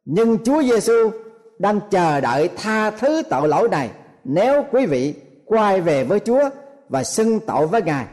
Nhưng 0.06 0.44
Chúa 0.44 0.64
Giêsu 0.64 1.12
đang 1.60 1.80
chờ 1.90 2.22
đợi 2.22 2.50
tha 2.58 2.92
thứ 2.92 3.22
tội 3.30 3.48
lỗi 3.48 3.70
này. 3.70 3.90
Nếu 4.24 4.64
quý 4.72 4.86
vị 4.86 5.14
quay 5.46 5.82
về 5.82 6.04
với 6.04 6.20
Chúa 6.20 6.50
và 6.90 7.04
xưng 7.04 7.40
tội 7.40 7.68
với 7.68 7.82
Ngài, 7.82 8.06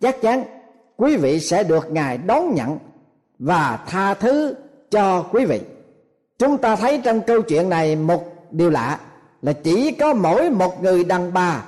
chắc 0.00 0.22
chắn 0.22 0.44
quý 0.96 1.16
vị 1.16 1.40
sẽ 1.40 1.62
được 1.62 1.90
Ngài 1.90 2.18
đón 2.18 2.54
nhận 2.54 2.78
và 3.38 3.78
tha 3.86 4.14
thứ 4.14 4.54
cho 4.90 5.22
quý 5.32 5.44
vị. 5.44 5.60
Chúng 6.38 6.58
ta 6.58 6.76
thấy 6.76 7.00
trong 7.04 7.20
câu 7.20 7.42
chuyện 7.42 7.68
này 7.68 7.96
một 7.96 8.24
điều 8.50 8.70
lạ 8.70 9.00
là 9.42 9.52
chỉ 9.52 9.92
có 9.92 10.14
mỗi 10.14 10.50
một 10.50 10.82
người 10.82 11.04
đàn 11.04 11.32
bà 11.32 11.64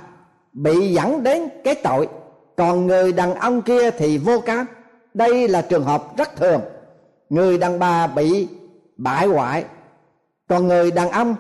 bị 0.53 0.93
dẫn 0.93 1.23
đến 1.23 1.49
cái 1.65 1.75
tội, 1.75 2.09
còn 2.57 2.87
người 2.87 3.13
đàn 3.13 3.35
ông 3.35 3.63
kia 3.63 3.91
thì 3.91 4.19
vô 4.19 4.41
can 4.41 4.67
đây 5.15 5.49
là 5.49 5.63
trường 5.63 5.85
hợp 5.85 6.17
rất 6.17 6.37
thường. 6.37 6.61
Người 7.31 7.59
đàn 7.59 7.79
bà 7.79 8.07
bị 8.07 8.49
bại 8.97 9.27
hoại, 9.27 9.65
còn 10.49 10.67
người 10.67 10.91
đàn 10.91 11.11
ông 11.11 11.35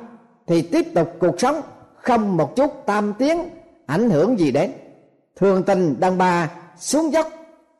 thì 0.46 0.62
tiếp 0.62 0.86
tục 0.94 1.12
cuộc 1.18 1.40
sống 1.40 1.60
không 1.94 2.36
một 2.36 2.56
chút 2.56 2.82
tam 2.86 3.14
tiếng, 3.18 3.38
ảnh 3.86 4.10
hưởng 4.10 4.38
gì 4.38 4.50
đến. 4.50 4.72
Thường 5.36 5.62
tình 5.62 6.00
đàn 6.00 6.18
bà 6.18 6.50
xuống 6.78 7.12
dốc 7.12 7.28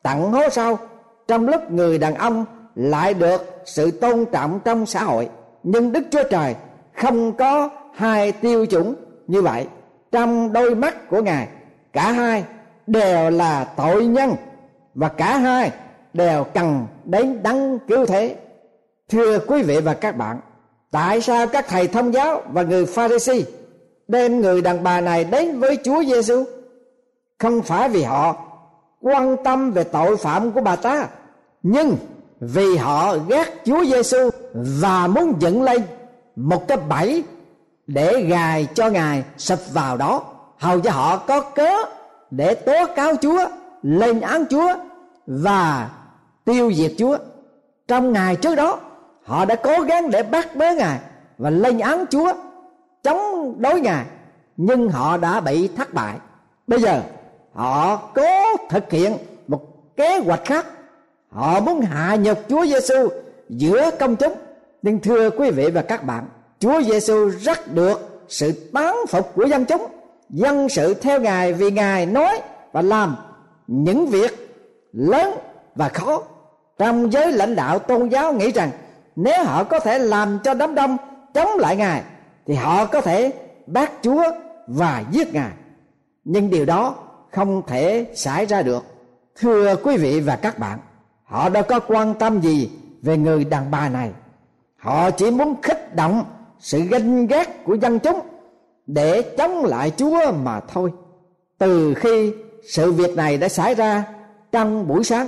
tặng 0.03 0.31
hố 0.31 0.49
sau 0.51 0.79
trong 1.27 1.47
lúc 1.47 1.71
người 1.71 1.97
đàn 1.97 2.15
ông 2.15 2.45
lại 2.75 3.13
được 3.13 3.58
sự 3.69 3.91
tôn 3.91 4.25
trọng 4.31 4.59
trong 4.65 4.85
xã 4.85 5.03
hội. 5.03 5.29
Nhưng 5.63 5.91
đức 5.91 6.03
chúa 6.11 6.23
trời 6.29 6.55
không 6.93 7.33
có 7.33 7.69
hai 7.93 8.31
tiêu 8.31 8.65
chuẩn 8.65 8.95
như 9.27 9.41
vậy. 9.41 9.67
Trong 10.11 10.53
đôi 10.53 10.75
mắt 10.75 11.09
của 11.09 11.21
ngài, 11.21 11.47
cả 11.93 12.11
hai 12.11 12.43
đều 12.87 13.29
là 13.29 13.63
tội 13.63 14.05
nhân 14.05 14.35
và 14.95 15.09
cả 15.09 15.37
hai 15.37 15.71
đều 16.13 16.43
cần 16.43 16.87
đến 17.05 17.43
đấng 17.43 17.79
cứu 17.87 18.05
thế. 18.05 18.35
Thưa 19.09 19.39
quý 19.39 19.63
vị 19.63 19.79
và 19.81 19.93
các 19.93 20.17
bạn, 20.17 20.39
tại 20.91 21.21
sao 21.21 21.47
các 21.47 21.65
thầy 21.67 21.87
thông 21.87 22.13
giáo 22.13 22.41
và 22.51 22.61
người 22.61 22.85
pharisee 22.85 23.41
đem 24.07 24.41
người 24.41 24.61
đàn 24.61 24.83
bà 24.83 25.01
này 25.01 25.23
đến 25.23 25.59
với 25.59 25.77
chúa 25.83 26.03
giêsu 26.03 26.43
không 27.39 27.61
phải 27.61 27.89
vì 27.89 28.03
họ 28.03 28.35
quan 29.01 29.35
tâm 29.43 29.71
về 29.71 29.83
tội 29.83 30.17
phạm 30.17 30.51
của 30.51 30.61
bà 30.61 30.75
ta, 30.75 31.07
nhưng 31.63 31.95
vì 32.39 32.77
họ 32.77 33.17
ghét 33.17 33.61
chúa 33.65 33.85
giêsu 33.85 34.29
và 34.53 35.07
muốn 35.07 35.33
dựng 35.39 35.63
lên 35.63 35.81
một 36.35 36.67
cái 36.67 36.77
bẫy 36.89 37.23
để 37.87 38.21
gài 38.21 38.67
cho 38.73 38.89
ngài 38.89 39.23
sập 39.37 39.59
vào 39.73 39.97
đó. 39.97 40.23
Hầu 40.57 40.79
cho 40.79 40.91
họ 40.91 41.17
có 41.17 41.41
cớ 41.41 41.71
để 42.31 42.53
tố 42.55 42.85
cáo 42.95 43.15
chúa, 43.21 43.47
lên 43.83 44.21
án 44.21 44.45
chúa 44.49 44.75
và 45.27 45.89
tiêu 46.45 46.73
diệt 46.73 46.91
chúa. 46.97 47.17
Trong 47.87 48.13
ngày 48.13 48.35
trước 48.35 48.55
đó, 48.55 48.79
họ 49.23 49.45
đã 49.45 49.55
cố 49.55 49.79
gắng 49.79 50.11
để 50.11 50.23
bắt 50.23 50.55
bớ 50.55 50.73
ngài 50.73 50.99
và 51.37 51.49
lên 51.49 51.79
án 51.79 52.05
chúa, 52.09 52.33
chống 53.03 53.55
đối 53.61 53.81
ngài, 53.81 54.05
nhưng 54.57 54.89
họ 54.89 55.17
đã 55.17 55.39
bị 55.39 55.67
thất 55.67 55.93
bại. 55.93 56.15
Bây 56.67 56.81
giờ, 56.81 57.01
họ 57.53 57.95
cố 57.95 58.57
thực 58.69 58.91
hiện 58.91 59.17
một 59.47 59.61
kế 59.97 60.19
hoạch 60.19 60.45
khác 60.45 60.65
họ 61.29 61.59
muốn 61.59 61.81
hạ 61.81 62.15
nhục 62.15 62.39
chúa 62.49 62.65
giêsu 62.65 63.09
giữa 63.49 63.91
công 63.99 64.15
chúng. 64.15 64.33
Nhưng 64.81 64.99
thưa 64.99 65.29
quý 65.29 65.51
vị 65.51 65.69
và 65.69 65.81
các 65.81 66.03
bạn, 66.03 66.25
chúa 66.59 66.81
giêsu 66.81 67.29
rất 67.29 67.73
được 67.73 68.25
sự 68.27 68.51
tán 68.73 68.95
phục 69.09 69.35
của 69.35 69.45
dân 69.45 69.65
chúng, 69.65 69.85
dân 70.29 70.69
sự 70.69 70.93
theo 70.93 71.19
ngài 71.19 71.53
vì 71.53 71.71
ngài 71.71 72.05
nói 72.05 72.41
và 72.71 72.81
làm 72.81 73.15
những 73.67 74.07
việc 74.07 74.49
lớn 74.93 75.33
và 75.75 75.89
khó. 75.89 76.21
Trong 76.77 77.13
giới 77.13 77.31
lãnh 77.31 77.55
đạo 77.55 77.79
tôn 77.79 78.09
giáo 78.09 78.33
nghĩ 78.33 78.51
rằng 78.51 78.71
nếu 79.15 79.43
họ 79.43 79.63
có 79.63 79.79
thể 79.79 79.99
làm 79.99 80.39
cho 80.43 80.53
đám 80.53 80.75
đông 80.75 80.97
chống 81.33 81.49
lại 81.57 81.75
ngài, 81.75 82.03
thì 82.45 82.53
họ 82.53 82.85
có 82.85 83.01
thể 83.01 83.31
bắt 83.67 83.91
chúa 84.01 84.23
và 84.67 85.03
giết 85.11 85.33
ngài. 85.33 85.51
Nhưng 86.23 86.49
điều 86.49 86.65
đó 86.65 86.95
không 87.31 87.61
thể 87.67 88.05
xảy 88.15 88.45
ra 88.45 88.61
được. 88.61 88.83
Thưa 89.35 89.75
quý 89.75 89.97
vị 89.97 90.19
và 90.19 90.35
các 90.35 90.59
bạn 90.59 90.79
họ 91.29 91.49
đâu 91.49 91.63
có 91.63 91.79
quan 91.79 92.13
tâm 92.13 92.41
gì 92.41 92.69
về 93.01 93.17
người 93.17 93.43
đàn 93.43 93.71
bà 93.71 93.89
này. 93.89 94.11
Họ 94.77 95.11
chỉ 95.11 95.31
muốn 95.31 95.55
khích 95.61 95.95
động 95.95 96.23
sự 96.59 96.79
ganh 96.79 97.27
ghét 97.27 97.63
của 97.63 97.73
dân 97.73 97.99
chúng 97.99 98.19
để 98.87 99.21
chống 99.21 99.65
lại 99.65 99.91
chúa 99.97 100.31
mà 100.31 100.59
thôi. 100.59 100.91
Từ 101.57 101.93
khi 101.93 102.33
sự 102.73 102.91
việc 102.91 103.15
này 103.15 103.37
đã 103.37 103.49
xảy 103.49 103.75
ra 103.75 104.03
trong 104.51 104.87
buổi 104.87 105.03
sáng, 105.03 105.27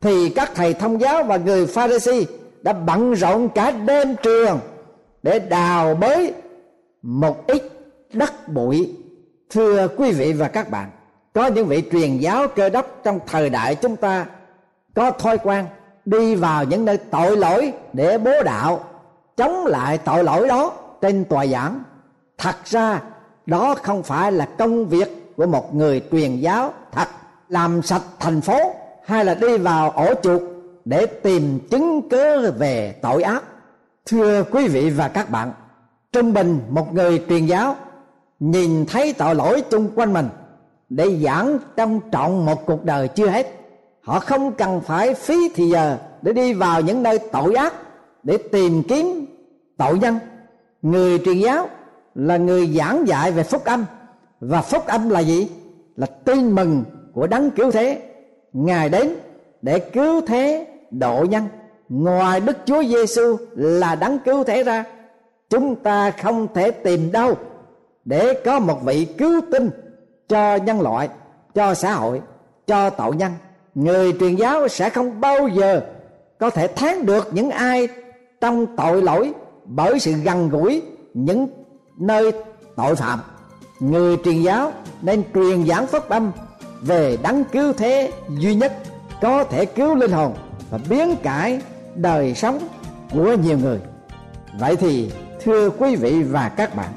thì 0.00 0.28
các 0.28 0.52
thầy 0.54 0.74
thông 0.74 1.00
giáo 1.00 1.24
và 1.24 1.36
người 1.36 1.66
pharisee 1.66 2.24
đã 2.62 2.72
bận 2.72 3.12
rộn 3.12 3.48
cả 3.48 3.70
đêm 3.70 4.16
trường 4.22 4.60
để 5.22 5.38
đào 5.38 5.94
bới 5.94 6.32
một 7.02 7.46
ít 7.46 7.62
đất 8.12 8.48
bụi. 8.48 8.94
Thưa 9.50 9.88
quý 9.96 10.12
vị 10.12 10.32
và 10.32 10.48
các 10.48 10.70
bạn, 10.70 10.90
có 11.32 11.46
những 11.46 11.66
vị 11.66 11.82
truyền 11.92 12.18
giáo 12.18 12.48
cơ 12.48 12.68
đốc 12.68 13.00
trong 13.04 13.20
thời 13.26 13.50
đại 13.50 13.74
chúng 13.74 13.96
ta 13.96 14.26
có 14.94 15.10
thói 15.10 15.38
quen 15.38 15.66
đi 16.04 16.34
vào 16.34 16.64
những 16.64 16.84
nơi 16.84 16.96
tội 16.96 17.36
lỗi 17.36 17.72
để 17.92 18.18
bố 18.18 18.42
đạo, 18.44 18.80
chống 19.36 19.66
lại 19.66 19.98
tội 19.98 20.24
lỗi 20.24 20.48
đó 20.48 20.72
trên 21.00 21.24
tòa 21.24 21.46
giảng. 21.46 21.82
Thật 22.38 22.56
ra, 22.64 23.00
đó 23.46 23.74
không 23.82 24.02
phải 24.02 24.32
là 24.32 24.48
công 24.58 24.86
việc 24.86 25.34
của 25.36 25.46
một 25.46 25.74
người 25.74 26.02
truyền 26.12 26.36
giáo 26.36 26.72
thật, 26.92 27.08
làm 27.48 27.82
sạch 27.82 28.02
thành 28.18 28.40
phố 28.40 28.74
hay 29.04 29.24
là 29.24 29.34
đi 29.34 29.58
vào 29.58 29.90
ổ 29.90 30.14
chuột 30.22 30.42
để 30.84 31.06
tìm 31.06 31.60
chứng 31.70 32.08
cớ 32.08 32.50
về 32.50 32.94
tội 33.02 33.22
ác. 33.22 33.42
Thưa 34.06 34.42
quý 34.42 34.68
vị 34.68 34.90
và 34.90 35.08
các 35.08 35.30
bạn, 35.30 35.52
trung 36.12 36.32
bình 36.32 36.60
một 36.68 36.94
người 36.94 37.24
truyền 37.28 37.46
giáo 37.46 37.76
nhìn 38.40 38.86
thấy 38.86 39.12
tội 39.12 39.34
lỗi 39.34 39.62
chung 39.70 39.90
quanh 39.94 40.12
mình 40.12 40.28
để 40.88 41.18
giảng 41.24 41.58
trong 41.76 42.00
trọn 42.12 42.46
một 42.46 42.66
cuộc 42.66 42.84
đời 42.84 43.08
chưa 43.08 43.26
hết 43.26 43.61
họ 44.02 44.20
không 44.20 44.52
cần 44.52 44.80
phải 44.80 45.14
phí 45.14 45.48
thì 45.54 45.68
giờ 45.68 45.98
để 46.22 46.32
đi 46.32 46.52
vào 46.52 46.80
những 46.80 47.02
nơi 47.02 47.18
tội 47.18 47.54
ác 47.54 47.74
để 48.22 48.38
tìm 48.52 48.82
kiếm 48.88 49.26
tội 49.76 49.98
nhân. 49.98 50.18
Người 50.82 51.18
truyền 51.18 51.38
giáo 51.38 51.68
là 52.14 52.36
người 52.36 52.66
giảng 52.66 53.08
dạy 53.08 53.32
về 53.32 53.42
phúc 53.42 53.64
âm. 53.64 53.84
Và 54.40 54.62
phúc 54.62 54.86
âm 54.86 55.08
là 55.08 55.20
gì? 55.20 55.48
Là 55.96 56.06
tin 56.06 56.54
mừng 56.54 56.84
của 57.14 57.26
đấng 57.26 57.50
cứu 57.50 57.70
thế. 57.70 58.02
Ngài 58.52 58.88
đến 58.88 59.14
để 59.62 59.78
cứu 59.78 60.20
thế 60.26 60.66
độ 60.90 61.26
nhân. 61.30 61.48
Ngoài 61.88 62.40
đức 62.40 62.56
chúa 62.64 62.82
giêsu 62.82 63.36
là 63.56 63.94
đấng 63.94 64.18
cứu 64.18 64.44
thế 64.44 64.62
ra, 64.62 64.84
chúng 65.50 65.76
ta 65.76 66.10
không 66.10 66.48
thể 66.54 66.70
tìm 66.70 67.12
đâu 67.12 67.34
để 68.04 68.34
có 68.44 68.58
một 68.58 68.82
vị 68.84 69.04
cứu 69.04 69.40
tinh 69.52 69.70
cho 70.28 70.56
nhân 70.56 70.80
loại, 70.80 71.08
cho 71.54 71.74
xã 71.74 71.92
hội, 71.92 72.20
cho 72.66 72.90
tội 72.90 73.16
nhân 73.16 73.32
người 73.74 74.12
truyền 74.20 74.36
giáo 74.36 74.68
sẽ 74.68 74.90
không 74.90 75.20
bao 75.20 75.48
giờ 75.48 75.80
có 76.38 76.50
thể 76.50 76.66
thắng 76.66 77.06
được 77.06 77.28
những 77.32 77.50
ai 77.50 77.88
trong 78.40 78.76
tội 78.76 79.02
lỗi 79.02 79.32
bởi 79.64 80.00
sự 80.00 80.12
gần 80.12 80.48
gũi, 80.48 80.82
những 81.14 81.48
nơi 81.98 82.32
tội 82.76 82.96
phạm. 82.96 83.20
Người 83.80 84.16
truyền 84.24 84.42
giáo 84.42 84.72
nên 85.02 85.22
truyền 85.34 85.66
giảng 85.66 85.86
phúc 85.86 86.08
âm 86.08 86.32
về 86.80 87.16
đấng 87.22 87.44
cứu 87.44 87.72
thế 87.72 88.12
duy 88.38 88.54
nhất 88.54 88.72
có 89.20 89.44
thể 89.44 89.64
cứu 89.64 89.94
linh 89.94 90.12
hồn 90.12 90.34
và 90.70 90.78
biến 90.88 91.16
cải 91.22 91.60
đời 91.94 92.34
sống 92.34 92.58
của 93.12 93.34
nhiều 93.34 93.58
người. 93.58 93.78
Vậy 94.58 94.76
thì, 94.76 95.10
thưa 95.42 95.70
quý 95.70 95.96
vị 95.96 96.22
và 96.22 96.48
các 96.48 96.76
bạn, 96.76 96.92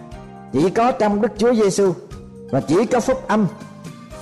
chỉ 0.53 0.69
có 0.69 0.91
trong 0.91 1.21
Đức 1.21 1.31
Chúa 1.37 1.53
Giêsu 1.53 1.93
và 2.51 2.61
chỉ 2.61 2.85
có 2.85 2.99
phúc 2.99 3.27
âm 3.27 3.47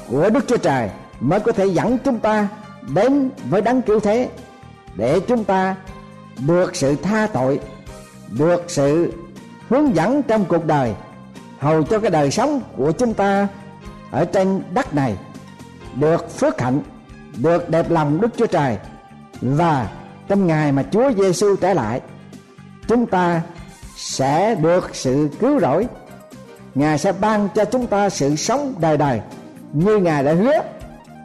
của 0.10 0.30
Đức 0.30 0.48
Chúa 0.48 0.58
Trời 0.58 0.90
mới 1.24 1.40
có 1.40 1.52
thể 1.52 1.66
dẫn 1.66 1.98
chúng 2.04 2.20
ta 2.20 2.48
đến 2.96 3.30
với 3.50 3.62
đấng 3.62 3.82
cứu 3.82 4.00
thế, 4.00 4.30
để 4.96 5.20
chúng 5.20 5.44
ta 5.44 5.76
được 6.48 6.76
sự 6.76 6.96
tha 6.96 7.28
tội 7.34 7.60
được 8.30 8.64
sự 8.68 9.14
hướng 9.70 9.96
dẫn 9.96 10.24
trong 10.24 10.46
cuộc 10.46 10.66
đời, 10.66 10.94
hầu 11.60 11.84
cho 11.84 12.00
cái 12.00 12.12
đời 12.12 12.32
sống 12.32 12.62
của 12.78 12.92
chúng 12.92 13.14
ta 13.14 13.48
ở 14.12 14.26
trên 14.26 14.64
đất 14.74 14.96
này 14.96 15.18
được 15.96 16.32
phước 16.40 16.62
hạnh, 16.62 16.82
được 17.38 17.70
đẹp 17.70 17.90
lòng 17.90 18.22
Đức 18.22 18.30
Chúa 18.38 18.46
Trời. 18.46 18.78
Và 19.42 19.90
trong 20.28 20.48
ngày 20.48 20.72
mà 20.72 20.84
Chúa 20.92 21.12
Giêsu 21.18 21.56
trở 21.56 21.74
lại, 21.74 22.02
chúng 22.88 23.06
ta 23.06 23.42
sẽ 23.96 24.56
được 24.56 24.96
sự 24.96 25.30
cứu 25.40 25.60
rỗi. 25.60 25.88
Ngài 26.76 26.98
sẽ 26.98 27.12
ban 27.12 27.50
cho 27.56 27.66
chúng 27.66 27.88
ta 27.88 28.10
sự 28.10 28.36
sống 28.36 28.74
đời 28.80 28.98
đời 28.98 29.22
như 29.74 29.98
Ngài 29.98 30.24
đã 30.24 30.34
hứa 30.34 30.62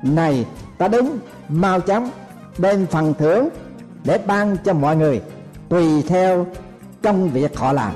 này, 0.02 0.46
ta 0.78 0.88
đứng 0.88 1.18
mau 1.48 1.80
chóng, 1.80 2.10
đem 2.58 2.86
phần 2.86 3.14
thưởng 3.18 3.48
để 4.04 4.18
ban 4.26 4.56
cho 4.64 4.72
mọi 4.72 4.96
người, 4.96 5.22
tùy 5.68 6.02
theo 6.02 6.46
công 7.02 7.28
việc 7.28 7.58
họ 7.58 7.72
làm. 7.72 7.92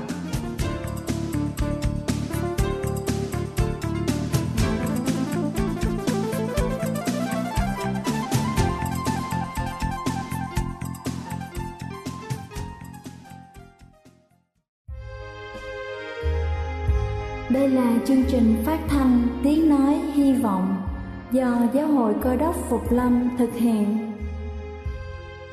Đây 17.49 17.69
là 17.69 17.93
chương 18.07 18.23
trình 18.23 18.63
phát 18.65 18.79
thanh 18.89 19.27
Tiếng 19.43 19.69
Nói 19.69 20.01
Hy 20.13 20.33
Vọng 20.33 20.92
do 21.33 21.57
Giáo 21.73 21.87
hội 21.87 22.13
Cơ 22.21 22.35
đốc 22.35 22.55
Phục 22.69 22.91
Lâm 22.91 23.29
thực 23.37 23.53
hiện. 23.53 24.11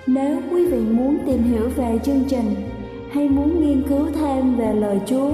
Nếu 0.07 0.41
quý 0.51 0.67
vị 0.67 0.81
muốn 0.81 1.19
tìm 1.27 1.43
hiểu 1.43 1.69
về 1.77 1.99
chương 2.05 2.25
trình 2.29 2.55
hay 3.13 3.29
muốn 3.29 3.61
nghiên 3.61 3.83
cứu 3.89 4.07
thêm 4.15 4.57
về 4.57 4.73
lời 4.75 5.01
Chúa, 5.07 5.33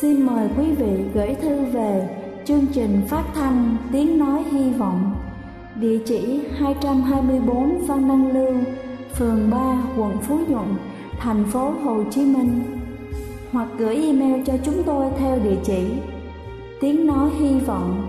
xin 0.00 0.26
mời 0.26 0.48
quý 0.58 0.72
vị 0.72 1.04
gửi 1.14 1.34
thư 1.34 1.64
về 1.64 2.08
chương 2.44 2.66
trình 2.72 3.00
phát 3.08 3.24
thanh 3.34 3.76
Tiếng 3.92 4.18
Nói 4.18 4.44
Hy 4.50 4.70
Vọng, 4.70 5.14
địa 5.80 5.98
chỉ 6.06 6.40
224 6.58 7.86
Văn 7.86 8.08
Đăng 8.08 8.32
Lưu, 8.32 8.54
phường 9.14 9.50
3, 9.50 9.82
quận 9.96 10.18
Phú 10.22 10.38
Nhuận, 10.48 10.74
thành 11.18 11.44
phố 11.44 11.70
Hồ 11.84 12.04
Chí 12.10 12.20
Minh 12.20 12.62
hoặc 13.52 13.68
gửi 13.78 13.94
email 13.94 14.42
cho 14.46 14.52
chúng 14.64 14.82
tôi 14.82 15.06
theo 15.18 15.38
địa 15.44 15.56
chỉ 15.64 15.86
tiếng 16.80 17.06
nói 17.06 17.30
hy 17.38 17.58
vọng 17.60 18.08